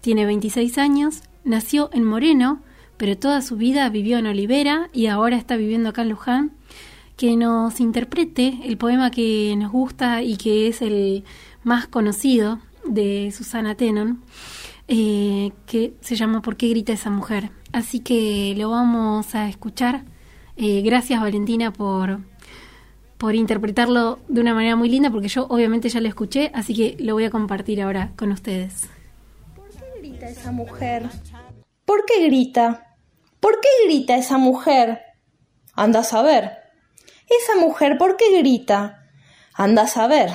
[0.00, 2.62] tiene 26 años, nació en Moreno,
[2.96, 6.59] pero toda su vida vivió en Olivera y ahora está viviendo acá en Luján
[7.20, 11.22] que nos interprete el poema que nos gusta y que es el
[11.64, 14.22] más conocido de Susana Tenon,
[14.88, 17.50] eh, que se llama ¿Por qué grita esa mujer?
[17.72, 20.04] Así que lo vamos a escuchar.
[20.56, 22.20] Eh, gracias Valentina por,
[23.18, 26.96] por interpretarlo de una manera muy linda, porque yo obviamente ya lo escuché, así que
[27.04, 28.88] lo voy a compartir ahora con ustedes.
[29.54, 31.10] ¿Por qué grita esa mujer?
[31.84, 32.96] ¿Por qué grita?
[33.40, 35.02] ¿Por qué grita esa mujer?
[35.74, 36.59] Anda a saber.
[37.30, 39.08] Esa mujer, ¿por qué grita?
[39.54, 40.30] Anda a saber.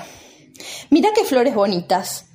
[0.90, 2.28] Mira qué flores bonitas.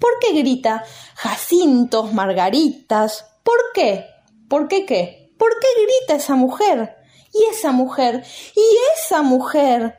[0.00, 0.84] ¿Por qué grita?
[1.14, 3.26] Jacintos, margaritas.
[3.42, 4.06] ¿Por qué?
[4.48, 5.34] ¿Por qué qué?
[5.38, 6.96] ¿Por qué grita esa mujer?
[7.32, 9.96] Y esa mujer, y esa mujer.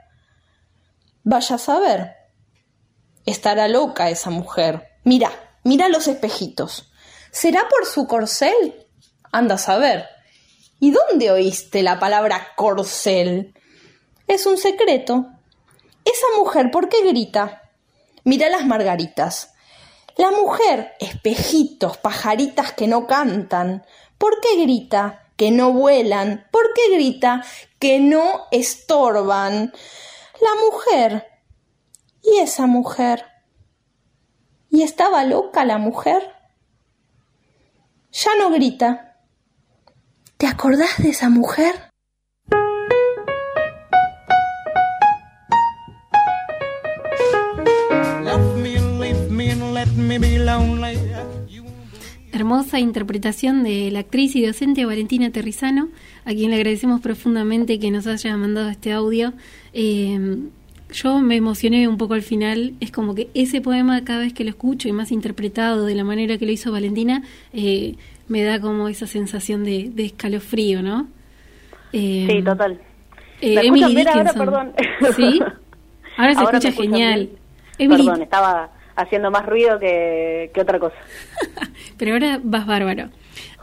[1.24, 2.15] Vaya a saber.
[3.26, 4.88] Estará loca esa mujer.
[5.03, 5.32] Mira,
[5.63, 6.91] mira los espejitos.
[7.32, 8.88] ¿Será por su corcel?
[9.32, 10.07] Anda a saber.
[10.80, 13.53] ¿Y dónde oíste la palabra corcel?
[14.28, 15.25] Es un secreto.
[16.05, 17.61] Esa mujer, ¿por qué grita?
[18.23, 19.53] Mira las margaritas.
[20.17, 23.86] La mujer, espejitos, pajaritas que no cantan.
[24.17, 25.28] ¿Por qué grita?
[25.38, 26.47] que no vuelan?
[26.51, 27.45] ¿Por qué grita
[27.80, 29.71] que no estorban?
[30.41, 31.28] La mujer.
[32.21, 33.25] ¿Y esa mujer?
[34.69, 36.34] ¿Y estaba loca la mujer?
[38.11, 39.21] Ya no grita.
[40.38, 41.86] ¿Te acordás de esa mujer?
[52.41, 55.89] Hermosa interpretación de la actriz y docente Valentina Terrizano,
[56.23, 59.33] a quien le agradecemos profundamente que nos haya mandado este audio.
[59.73, 60.38] Eh,
[60.93, 64.43] yo me emocioné un poco al final, es como que ese poema cada vez que
[64.43, 67.23] lo escucho y más interpretado de la manera que lo hizo Valentina,
[67.53, 67.95] eh,
[68.27, 71.07] me da como esa sensación de, de escalofrío, ¿no?
[71.91, 72.79] Eh, Sí, total.
[73.41, 74.31] eh, ¿Me Emily ahora?
[74.33, 74.73] Perdón.
[75.15, 75.39] ¿Sí?
[76.17, 77.29] Ahora se Ahora escucha genial.
[77.79, 80.95] Perdón, estaba haciendo más ruido que, que otra cosa.
[81.97, 83.09] Pero ahora vas bárbaro.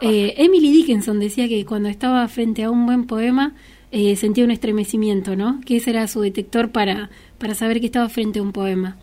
[0.01, 3.53] Eh, Emily Dickinson decía que cuando estaba frente a un buen poema
[3.97, 5.61] eh, sentía un estremecimiento, ¿no?
[5.65, 8.97] Que ese era su detector para, para saber que estaba frente a un poema.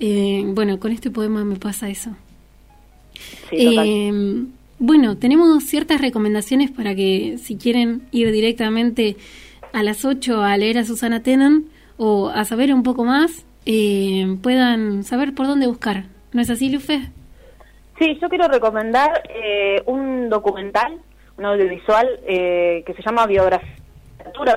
[0.00, 2.10] Eh, bueno, con este poema me pasa eso.
[3.48, 3.74] Sí.
[3.78, 4.44] Eh,
[4.78, 9.16] bueno, tenemos ciertas recomendaciones para que si quieren ir directamente
[9.72, 11.64] a las 8 a leer a Susana Tenon
[11.96, 13.46] o a saber un poco más,
[14.42, 16.04] puedan saber por dónde buscar.
[16.32, 17.00] ¿No es así, Lufe?
[17.98, 21.00] Sí, yo quiero recomendar eh, un documental,
[21.38, 23.76] un audiovisual eh, que se llama Biografía,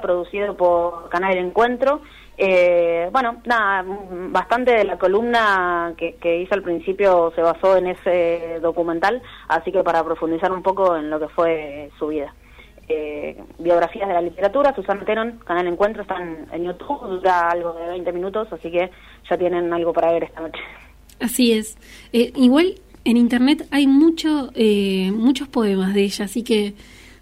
[0.01, 2.01] producido por Canal Encuentro.
[2.37, 3.83] Eh, bueno, nada,
[4.29, 9.71] bastante de la columna que, que hice al principio se basó en ese documental, así
[9.71, 12.33] que para profundizar un poco en lo que fue su vida.
[12.89, 17.89] Eh, biografías de la literatura, Susana Tenon, Canal Encuentro, están en YouTube, dura algo de
[17.89, 18.89] 20 minutos, así que
[19.29, 20.61] ya tienen algo para ver esta noche.
[21.19, 21.77] Así es.
[22.13, 22.75] Eh, igual
[23.09, 26.73] en internet hay mucho, eh, muchos poemas de ella, así que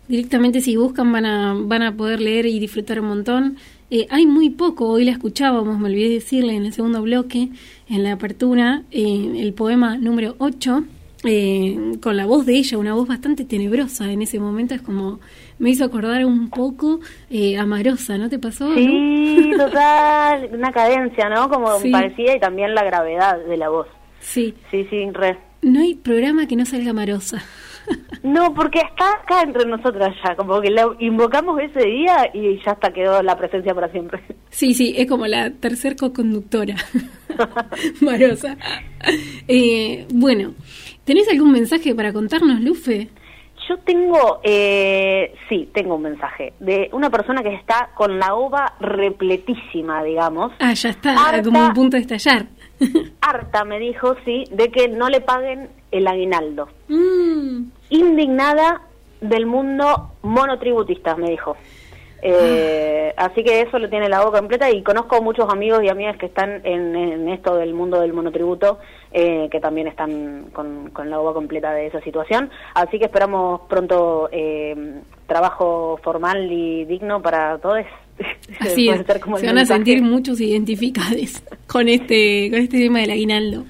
[0.08, 3.58] directamente si buscan van a, van a poder leer y disfrutar un montón.
[3.92, 7.50] Eh, hay muy poco, hoy la escuchábamos, me olvidé decirle en el segundo bloque,
[7.88, 10.84] en la apertura, eh, el poema número 8,
[11.28, 15.20] eh, con la voz de ella, una voz bastante tenebrosa en ese momento, es como,
[15.60, 18.70] me hizo acordar un poco eh, a Marosa, ¿no te pasó?
[18.70, 18.76] no?
[18.76, 21.48] Sí, total, una cadencia, ¿no?
[21.50, 21.90] Como Sí.
[21.92, 23.88] parecía y también la gravedad de la voz.
[24.20, 25.38] Sí, Sí, sí, re.
[25.66, 27.44] No hay programa que no salga Marosa.
[28.24, 32.72] No, porque está acá entre nosotras ya, como que la invocamos ese día y ya
[32.72, 34.22] hasta quedó la presencia para siempre.
[34.50, 36.76] Sí, sí, es como la tercer co-conductora,
[38.02, 38.58] Marosa.
[39.48, 40.54] Eh, bueno,
[41.04, 43.10] ¿tenés algún mensaje para contarnos, Lufe?
[43.68, 48.74] Yo tengo, eh, sí, tengo un mensaje de una persona que está con la ova
[48.80, 50.52] repletísima, digamos.
[50.60, 51.44] Ah, ya está, Harta.
[51.44, 52.46] como un punto de estallar.
[53.22, 56.68] Harta me dijo, sí, de que no le paguen el aguinaldo.
[56.88, 58.82] Mm, indignada
[59.22, 61.56] del mundo monotributista, me dijo.
[62.22, 66.18] Eh, Así que eso lo tiene la boca completa y conozco muchos amigos y amigas
[66.18, 68.80] que están en, en esto del mundo del monotributo,
[69.12, 72.50] eh, que también están con, con la boca completa de esa situación.
[72.74, 77.86] Así que esperamos pronto eh, trabajo formal y digno para todos.
[78.60, 83.12] así es, como se van a sentir muchos identificados con este, con este tema del
[83.12, 83.66] aguinaldo.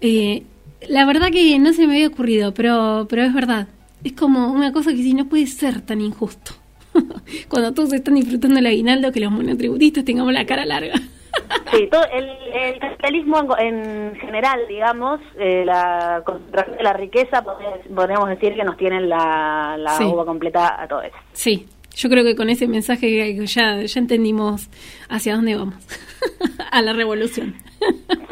[0.00, 0.42] Eh,
[0.88, 3.68] la verdad que no se me había ocurrido, pero, pero es verdad.
[4.04, 6.52] Es como una cosa que si no puede ser tan injusto.
[7.48, 10.94] Cuando todos están disfrutando el aguinaldo, que los monotributistas tengamos la cara larga.
[11.72, 17.42] Sí, todo el, el capitalismo en, en general, digamos, eh, la concentración de la riqueza,
[17.42, 20.04] podría- podríamos decir que nos tienen la, la Sí.
[20.04, 21.04] uva completa a todos.
[21.34, 24.68] Sí, yo creo que con ese mensaje ya, ya entendimos
[25.08, 25.74] hacia dónde vamos.
[26.70, 27.54] a la revolución.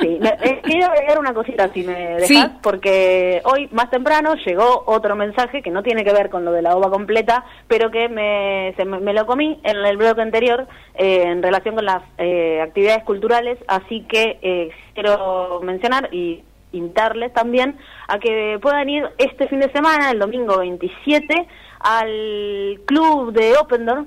[0.00, 2.42] Sí, me- eh, quiero agregar una cosita si me dejas, Sí.
[2.62, 6.62] porque hoy más temprano llegó otro mensaje que no tiene que ver con lo de
[6.62, 10.66] la ova completa, pero que me, se me, me lo comí en el bloque anterior
[10.94, 16.42] eh, en relación con las eh, actividades culturales, así que eh, quiero mencionar y
[16.72, 17.76] invitarles también
[18.08, 21.46] a que puedan ir este fin de semana, el domingo 27,
[21.84, 24.06] al club de Open Door,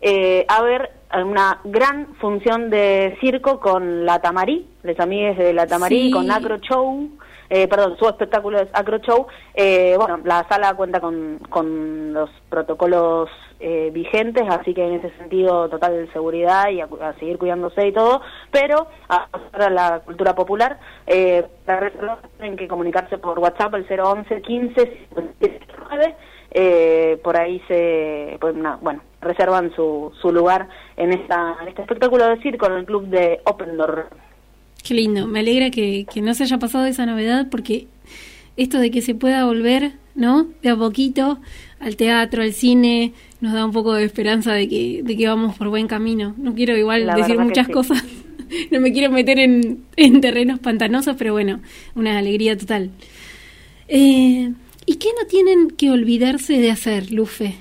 [0.00, 0.90] eh, a ver
[1.24, 6.10] una gran función de circo con la Tamarí, les amigues de la Tamarí, Sí.
[6.10, 7.08] con Acro Show,
[7.50, 9.26] eh, perdón, su espectáculo es Acro Show.
[9.54, 15.10] Eh, bueno, la sala cuenta con, con los protocolos eh, vigentes, así que en ese
[15.16, 18.20] sentido total seguridad y a, a seguir cuidándose y todo,
[18.52, 21.44] pero a, a la cultura popular, eh,
[22.38, 25.06] tienen que comunicarse por WhatsApp al 011 15
[25.40, 26.16] 59
[26.50, 31.82] eh, por ahí se pues, na- bueno reservan su, su lugar en esta en este
[31.82, 34.06] espectáculo de circo en el club de Open Door
[34.82, 37.86] Qué lindo, me alegra que, que no se haya pasado esa novedad porque
[38.56, 40.46] esto de que se pueda volver, ¿no?
[40.62, 41.38] De a poquito
[41.80, 45.56] al teatro, al cine, nos da un poco de esperanza de que, de que vamos
[45.58, 46.34] por buen camino.
[46.38, 47.72] No quiero igual La decir muchas sí.
[47.72, 48.02] cosas,
[48.70, 51.60] no me quiero meter en, en terrenos pantanosos, pero bueno,
[51.94, 52.90] una alegría total.
[53.88, 54.52] Eh,
[54.88, 57.56] ¿Y qué no tienen que olvidarse de hacer, Lufe?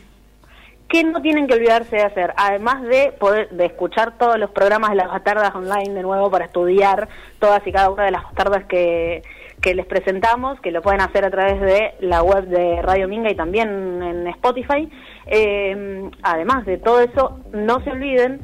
[0.87, 2.33] ¿Qué no tienen que olvidarse de hacer?
[2.37, 6.45] Además de poder de escuchar todos los programas de las bastardas online de nuevo para
[6.45, 7.09] estudiar
[7.39, 9.23] todas y cada una de las bastardas que,
[9.61, 13.29] que les presentamos, que lo pueden hacer a través de la web de Radio Minga
[13.29, 14.89] y también en Spotify.
[15.25, 18.39] Eh, además de todo eso, no se olviden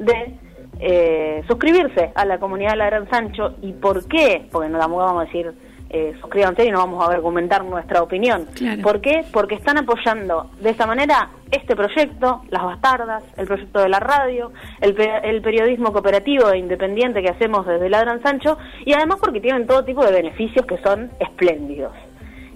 [0.00, 0.34] de
[0.80, 3.54] eh, suscribirse a la comunidad de la Gran Sancho.
[3.62, 4.48] ¿Y por qué?
[4.50, 5.54] Porque no tampoco vamos a decir
[5.96, 8.46] eh, suscríbanse y no vamos a argumentar nuestra opinión.
[8.54, 8.82] Claro.
[8.82, 9.24] ¿Por qué?
[9.32, 14.50] Porque están apoyando de esa manera este proyecto, Las Bastardas, el proyecto de la radio,
[14.80, 19.40] el, pe- el periodismo cooperativo e independiente que hacemos desde Ladran Sancho y además porque
[19.40, 21.92] tienen todo tipo de beneficios que son espléndidos.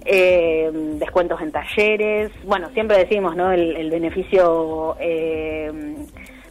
[0.05, 3.51] Eh, descuentos en talleres, bueno, siempre decimos, ¿no?
[3.51, 5.71] El, el beneficio eh,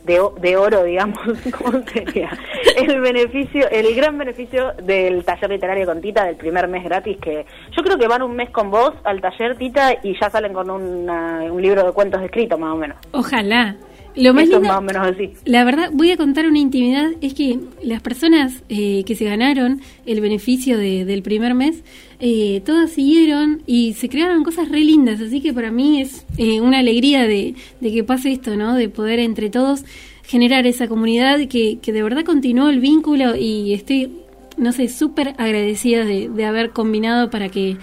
[0.09, 1.19] de, de oro, digamos,
[1.57, 2.31] ¿cómo sería?
[2.77, 7.47] El beneficio, el gran beneficio del taller literario con Tita del primer mes gratis, que
[7.77, 10.69] yo creo que van un mes con vos al taller Tita y ya salen con
[10.71, 12.97] una- un libro de cuentos escritos, más o menos.
[13.13, 13.77] Ojalá.
[14.17, 15.33] Lo más Eso es lindo, más o menos así.
[15.45, 19.81] La verdad, voy a contar una intimidad, es que las personas eh, que se ganaron
[20.07, 21.85] el beneficio de- del primer mes,
[22.21, 26.61] eh, todas siguieron y se crearon cosas re lindas, así que para mí es eh,
[26.61, 28.75] una alegría de, de que pase esto, ¿no?
[28.75, 29.85] De poder entre todos
[30.25, 34.13] generar esa comunidad que, que de verdad continuó el vínculo y estoy,
[34.57, 37.77] no sé, súper agradecida de, de haber combinado para que,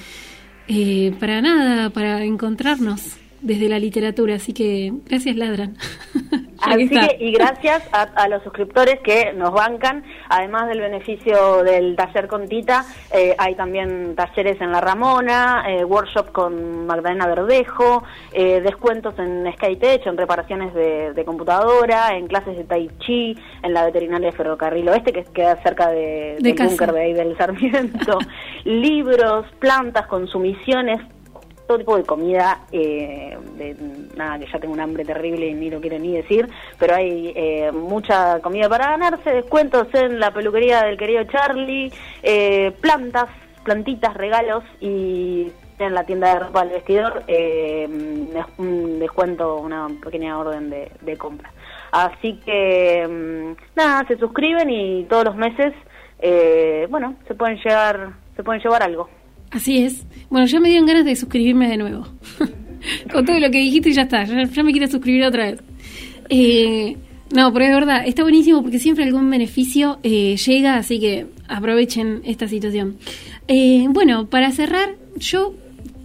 [0.68, 5.78] eh, para nada, para encontrarnos desde la literatura, así que gracias Ladran.
[6.66, 11.96] Así que, y gracias a, a los suscriptores que nos bancan, además del beneficio del
[11.96, 18.04] taller con Tita, eh, hay también talleres en La Ramona, eh, workshop con Magdalena Verdejo,
[18.34, 23.74] eh, descuentos en SkyTech, en reparaciones de, de computadora, en clases de Tai Chi, en
[23.74, 27.38] la veterinaria de Ferrocarril Oeste, que queda cerca de, De del búnker de ahí del
[27.38, 28.20] Sarmiento,
[28.64, 31.02] libros, plantas, consumiciones,
[31.68, 33.76] todo tipo de comida, eh, de,
[34.16, 36.48] nada, que ya tengo un hambre terrible y ni lo quiero ni decir,
[36.78, 41.92] pero hay eh, mucha comida para ganarse, descuentos en la peluquería del querido Charlie,
[42.24, 43.30] eh, plantas,
[43.64, 47.88] plantitas, regalos y en la tienda de ropa al vestidor eh,
[48.58, 51.52] un descuento, una pequeña orden de, compra.
[51.92, 55.74] Así que, mm, nada, se suscriben y todos los meses,
[56.20, 59.10] eh, bueno, se pueden llevar, se pueden llevar algo.
[59.52, 60.06] Así es.
[60.30, 62.08] Bueno, ya me dieron ganas de suscribirme de nuevo.
[63.12, 65.60] Con todo lo que dijiste ya está, ya, ya me quiero suscribir otra vez.
[66.30, 66.98] Eh,
[67.34, 72.22] no, pero es verdad, está buenísimo porque siempre algún beneficio eh, llega, así que aprovechen
[72.26, 72.98] esta situación.
[73.48, 75.54] Eh, bueno, para cerrar, yo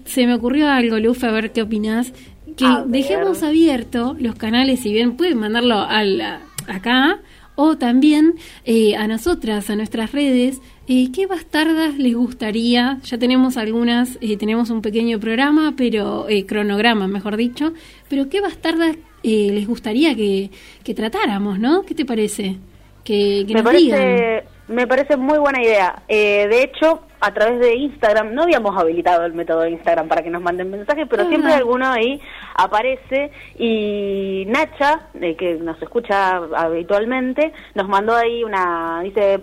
[0.05, 2.13] se me ocurrió algo, Luf, a ver qué opinás.
[2.57, 7.21] Que A dejemos abierto los canales, si bien pueden mandarlo a la- acá,
[7.55, 8.35] o también
[8.65, 10.61] eh, a nosotras, a nuestras redes,
[10.93, 12.99] eh, ¿qué bastardas les gustaría?
[13.05, 17.73] Ya tenemos algunas, eh, tenemos un pequeño programa, pero eh, cronograma, mejor dicho,
[18.09, 20.51] pero ¿qué bastardas eh, les gustaría que,
[20.83, 21.83] que tratáramos, no?
[21.83, 22.57] ¿Qué te parece?
[23.05, 23.99] Que, que me nos digan.
[24.01, 28.33] parece me parece muy buena idea Eh, de hecho a través de Instagram.
[28.35, 31.87] No habíamos habilitado el método de Instagram para que nos manden mensajes pero siempre alguno
[31.91, 32.21] ahí
[32.55, 39.41] aparece y Nacha eh, que nos escucha habitualmente nos mandó ahí una dice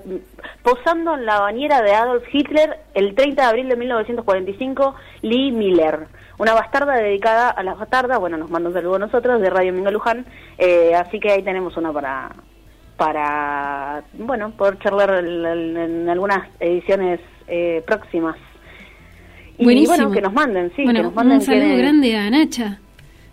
[0.64, 6.08] posando en la bañera de Adolf Hitler el 30 de abril de 1945 Lee Miller.
[6.40, 9.74] Una bastarda dedicada a las bastardas, bueno, nos mandó un saludo a nosotros de Radio
[9.74, 10.26] Minga Luján,
[10.60, 12.30] eh, así que ahí tenemos una para,
[12.96, 18.36] para bueno, poder charlar en- en algunas ediciones eh, próximas.
[19.58, 19.96] Y Buenísimo.
[19.96, 22.80] bueno, que nos manden, sí, bueno, que nos manden un saludo grande a Nacha.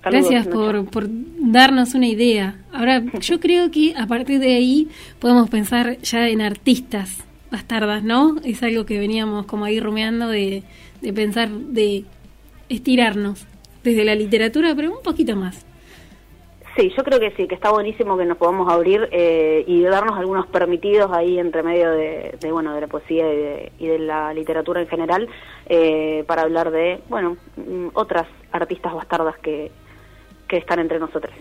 [0.03, 2.57] Saludos, Gracias por, por darnos una idea.
[2.73, 4.89] Ahora, yo creo que a partir de ahí
[5.19, 8.37] podemos pensar ya en artistas bastardas, ¿no?
[8.45, 10.62] Es algo que veníamos como ahí rumeando de,
[11.01, 12.05] de pensar, de
[12.69, 13.47] estirarnos
[13.83, 15.64] desde la literatura, pero un poquito más.
[16.77, 20.18] Sí, yo creo que sí, que está buenísimo que nos podamos abrir eh, y darnos
[20.18, 23.99] algunos permitidos ahí entre medio de, de, bueno de la poesía y de, y de
[24.01, 25.29] la literatura en general
[25.66, 29.70] eh, para hablar de bueno mm, otras artistas bastardas que,
[30.49, 31.33] que están entre nosotros.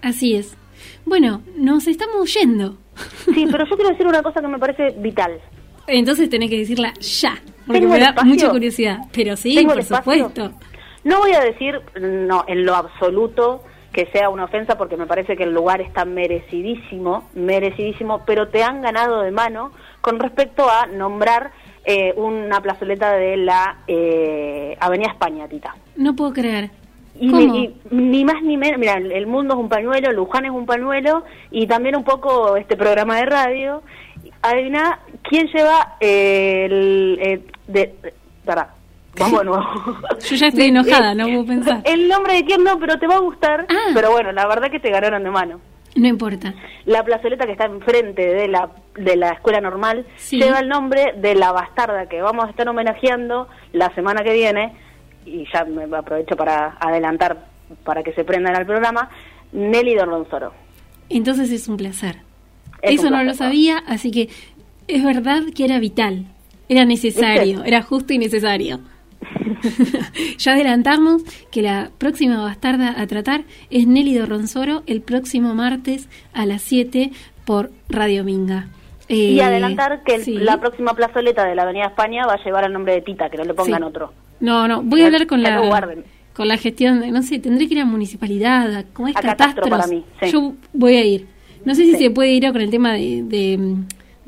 [0.00, 0.56] Así es.
[1.04, 2.78] Bueno, nos estamos yendo.
[3.34, 5.38] Sí, pero yo quiero decir una cosa que me parece vital.
[5.86, 7.34] Entonces tenés que decirla ya,
[7.66, 8.30] porque ¿Tengo me da espacio?
[8.30, 8.98] mucha curiosidad.
[9.12, 10.52] Pero sí, ¿Tengo el por supuesto.
[11.04, 13.62] No voy a decir no en lo absoluto
[13.98, 18.62] que sea una ofensa porque me parece que el lugar está merecidísimo, merecidísimo, pero te
[18.62, 21.50] han ganado de mano con respecto a nombrar
[21.84, 25.74] eh, una plazoleta de la eh, Avenida España, Tita.
[25.96, 26.70] No puedo creer.
[27.18, 27.40] Y, ¿Cómo?
[27.52, 30.64] ni- y ni más ni menos, mira, el mundo es un pañuelo, Luján es un
[30.64, 33.82] pañuelo y también un poco este programa de radio.
[34.42, 37.18] Adivina, ¿quién lleva eh, el...
[37.20, 37.94] eh, de,
[38.44, 38.74] pará,
[39.18, 39.64] vamos de nuevo.
[40.28, 41.82] Yo ya estoy enojada, no puedo pensar.
[41.84, 43.66] El nombre de quién no, pero te va a gustar.
[43.68, 43.90] Ah.
[43.94, 45.60] Pero bueno, la verdad que te ganaron de mano.
[45.96, 46.54] No importa.
[46.84, 50.38] La plazoleta que está enfrente de la, de la escuela normal Sí.
[50.40, 54.76] lleva el nombre de la bastarda que vamos a estar homenajeando la semana que viene,
[55.26, 57.46] y ya me aprovecho para adelantar
[57.84, 59.10] para que se prendan al programa,
[59.52, 60.52] Nelly Dorronzoro.
[61.08, 62.18] Entonces es un placer.
[62.82, 64.28] Es Eso un no lo sabía, así que
[64.86, 66.26] es verdad que era vital,
[66.68, 67.68] era necesario, ¿Viste?
[67.68, 68.78] era justo y necesario.
[70.38, 76.46] ya adelantamos que la próxima bastarda a tratar es Nelly Dorronsoro el próximo martes a
[76.46, 77.10] las 7
[77.44, 78.68] por Radio Minga.
[79.10, 80.34] y Eh, adelantar que el- sí.
[80.34, 83.38] la próxima plazoleta de la Avenida España va a llevar el nombre de Tita, que
[83.38, 83.84] no le pongan Sí.
[83.86, 84.12] otro.
[84.40, 86.04] No, no, voy a hablar con que la guarden.
[86.34, 89.20] con la gestión, de- no sé, tendré que ir a municipalidad, a- ¿cómo es A
[89.20, 90.30] catastro para mí, sí.
[90.30, 91.26] Yo voy a ir.
[91.64, 91.98] No sé si Sí.
[92.04, 93.76] se puede ir con el tema de, de,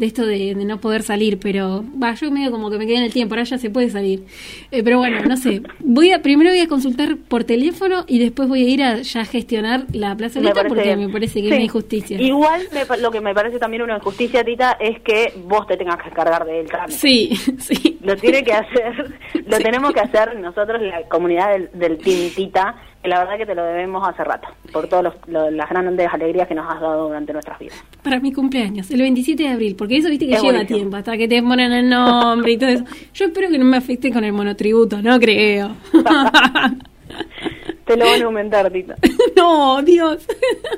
[0.00, 2.96] de esto de, de no poder salir, pero va, yo medio como que me quedé
[2.96, 4.24] en el tiempo, ahora ya se puede salir.
[4.70, 5.62] Eh, pero bueno, no sé.
[5.80, 9.24] Voy a primero voy a consultar por teléfono y después voy a ir a ya
[9.24, 10.98] gestionar la plaza parece porque bien.
[11.00, 11.48] me parece que Sí.
[11.48, 12.20] es una injusticia.
[12.20, 16.02] Igual me lo que me parece también una injusticia, Tita, es que vos te tengas
[16.02, 16.92] que cargar del trámite.
[16.98, 17.98] Sí, sí.
[18.02, 19.14] Lo tiene que hacer,
[19.46, 23.46] lo tenemos que hacer nosotros, la comunidad del, del Team Tita, que la verdad que
[23.46, 27.32] te lo debemos hace rato, por todas las grandes alegrías que nos has dado durante
[27.32, 27.82] nuestras vidas.
[28.02, 30.78] Para mi cumpleaños, el 27 de abril, porque eso viste que Es lleva buenísimo.
[30.78, 32.84] tiempo, hasta que te ponen el nombre y todo eso.
[33.14, 35.70] Yo espero que no me afecte con el monotributo, no creo.
[37.86, 38.96] Te lo van a aumentar, Tita.
[39.36, 40.26] no, Dios.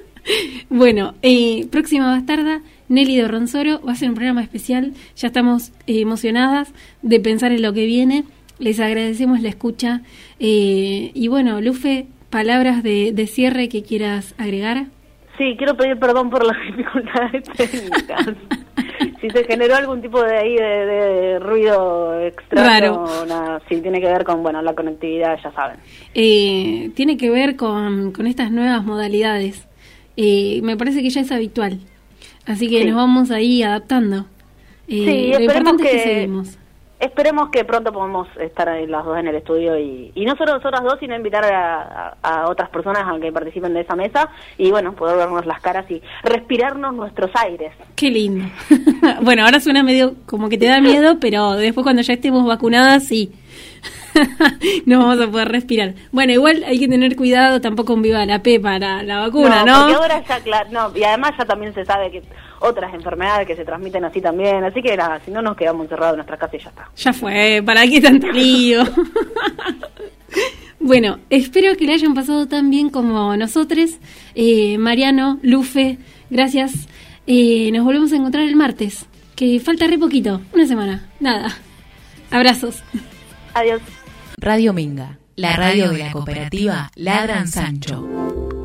[0.71, 5.73] bueno, eh, próxima bastarda, Nelly de Ronsoro, va a ser un programa especial, ya estamos
[5.87, 8.25] eh, emocionadas de pensar en lo que viene,
[8.63, 10.01] les agradecemos la escucha
[10.39, 14.87] eh, y bueno, Lufe, palabras de, de cierre que quieras agregar.
[15.39, 18.27] Sí, quiero pedir perdón por las dificultades técnicas.
[19.21, 22.67] si se generó algún tipo de ahí de, de ruido extraño,
[23.07, 23.27] Raro.
[23.27, 25.79] nada, si tiene que ver con bueno la conectividad, ya saben.
[26.15, 29.67] eh, tiene que ver con, con estas nuevas modalidades.
[30.17, 31.81] Eh, me parece que ya es habitual.
[32.47, 32.85] Así que Sí.
[32.87, 34.27] nos vamos ahí adaptando.
[34.89, 36.59] Eh, Sí, lo importante es que- seguimos.
[37.03, 40.55] Esperemos que pronto podamos estar ahí las dos en el estudio y, y no solo
[40.55, 44.29] nosotras dos, sino invitar a, a- a otras personas a que participen de esa mesa
[44.57, 47.73] y bueno, poder vernos las caras y respirarnos nuestros aires.
[47.97, 48.45] Qué lindo.
[49.23, 53.05] bueno, ahora suena medio como que te da miedo, pero después cuando ya estemos vacunadas,
[53.09, 53.33] sí.
[54.87, 55.95] no vamos a poder respirar.
[56.13, 59.81] Bueno, igual hay que tener cuidado, tampoco un viva la P para la vacuna, ¿no?
[59.89, 62.23] Porque ahora ya, cla- no, y además ya también se sabe que
[62.63, 66.15] otras enfermedades que se transmiten así también, así que nada, si no nos quedamos encerrados
[66.15, 66.89] en nuestra casa y ya está.
[66.97, 68.83] Ya fue, ¿para qué tanto lío?
[70.81, 73.99] bueno, espero que le hayan pasado tan bien como nosotros.
[74.35, 75.99] Eh, Mariano, Lufe,
[76.31, 76.89] gracias.
[77.27, 79.07] Eh, nos volvemos a encontrar el martes,
[79.37, 81.49] que falta re poquito, una semana, nada.
[82.31, 82.83] Abrazos.
[83.55, 83.81] Adiós.
[84.39, 88.62] Radio Minga, la radio de la cooperativa Ladran Sancho.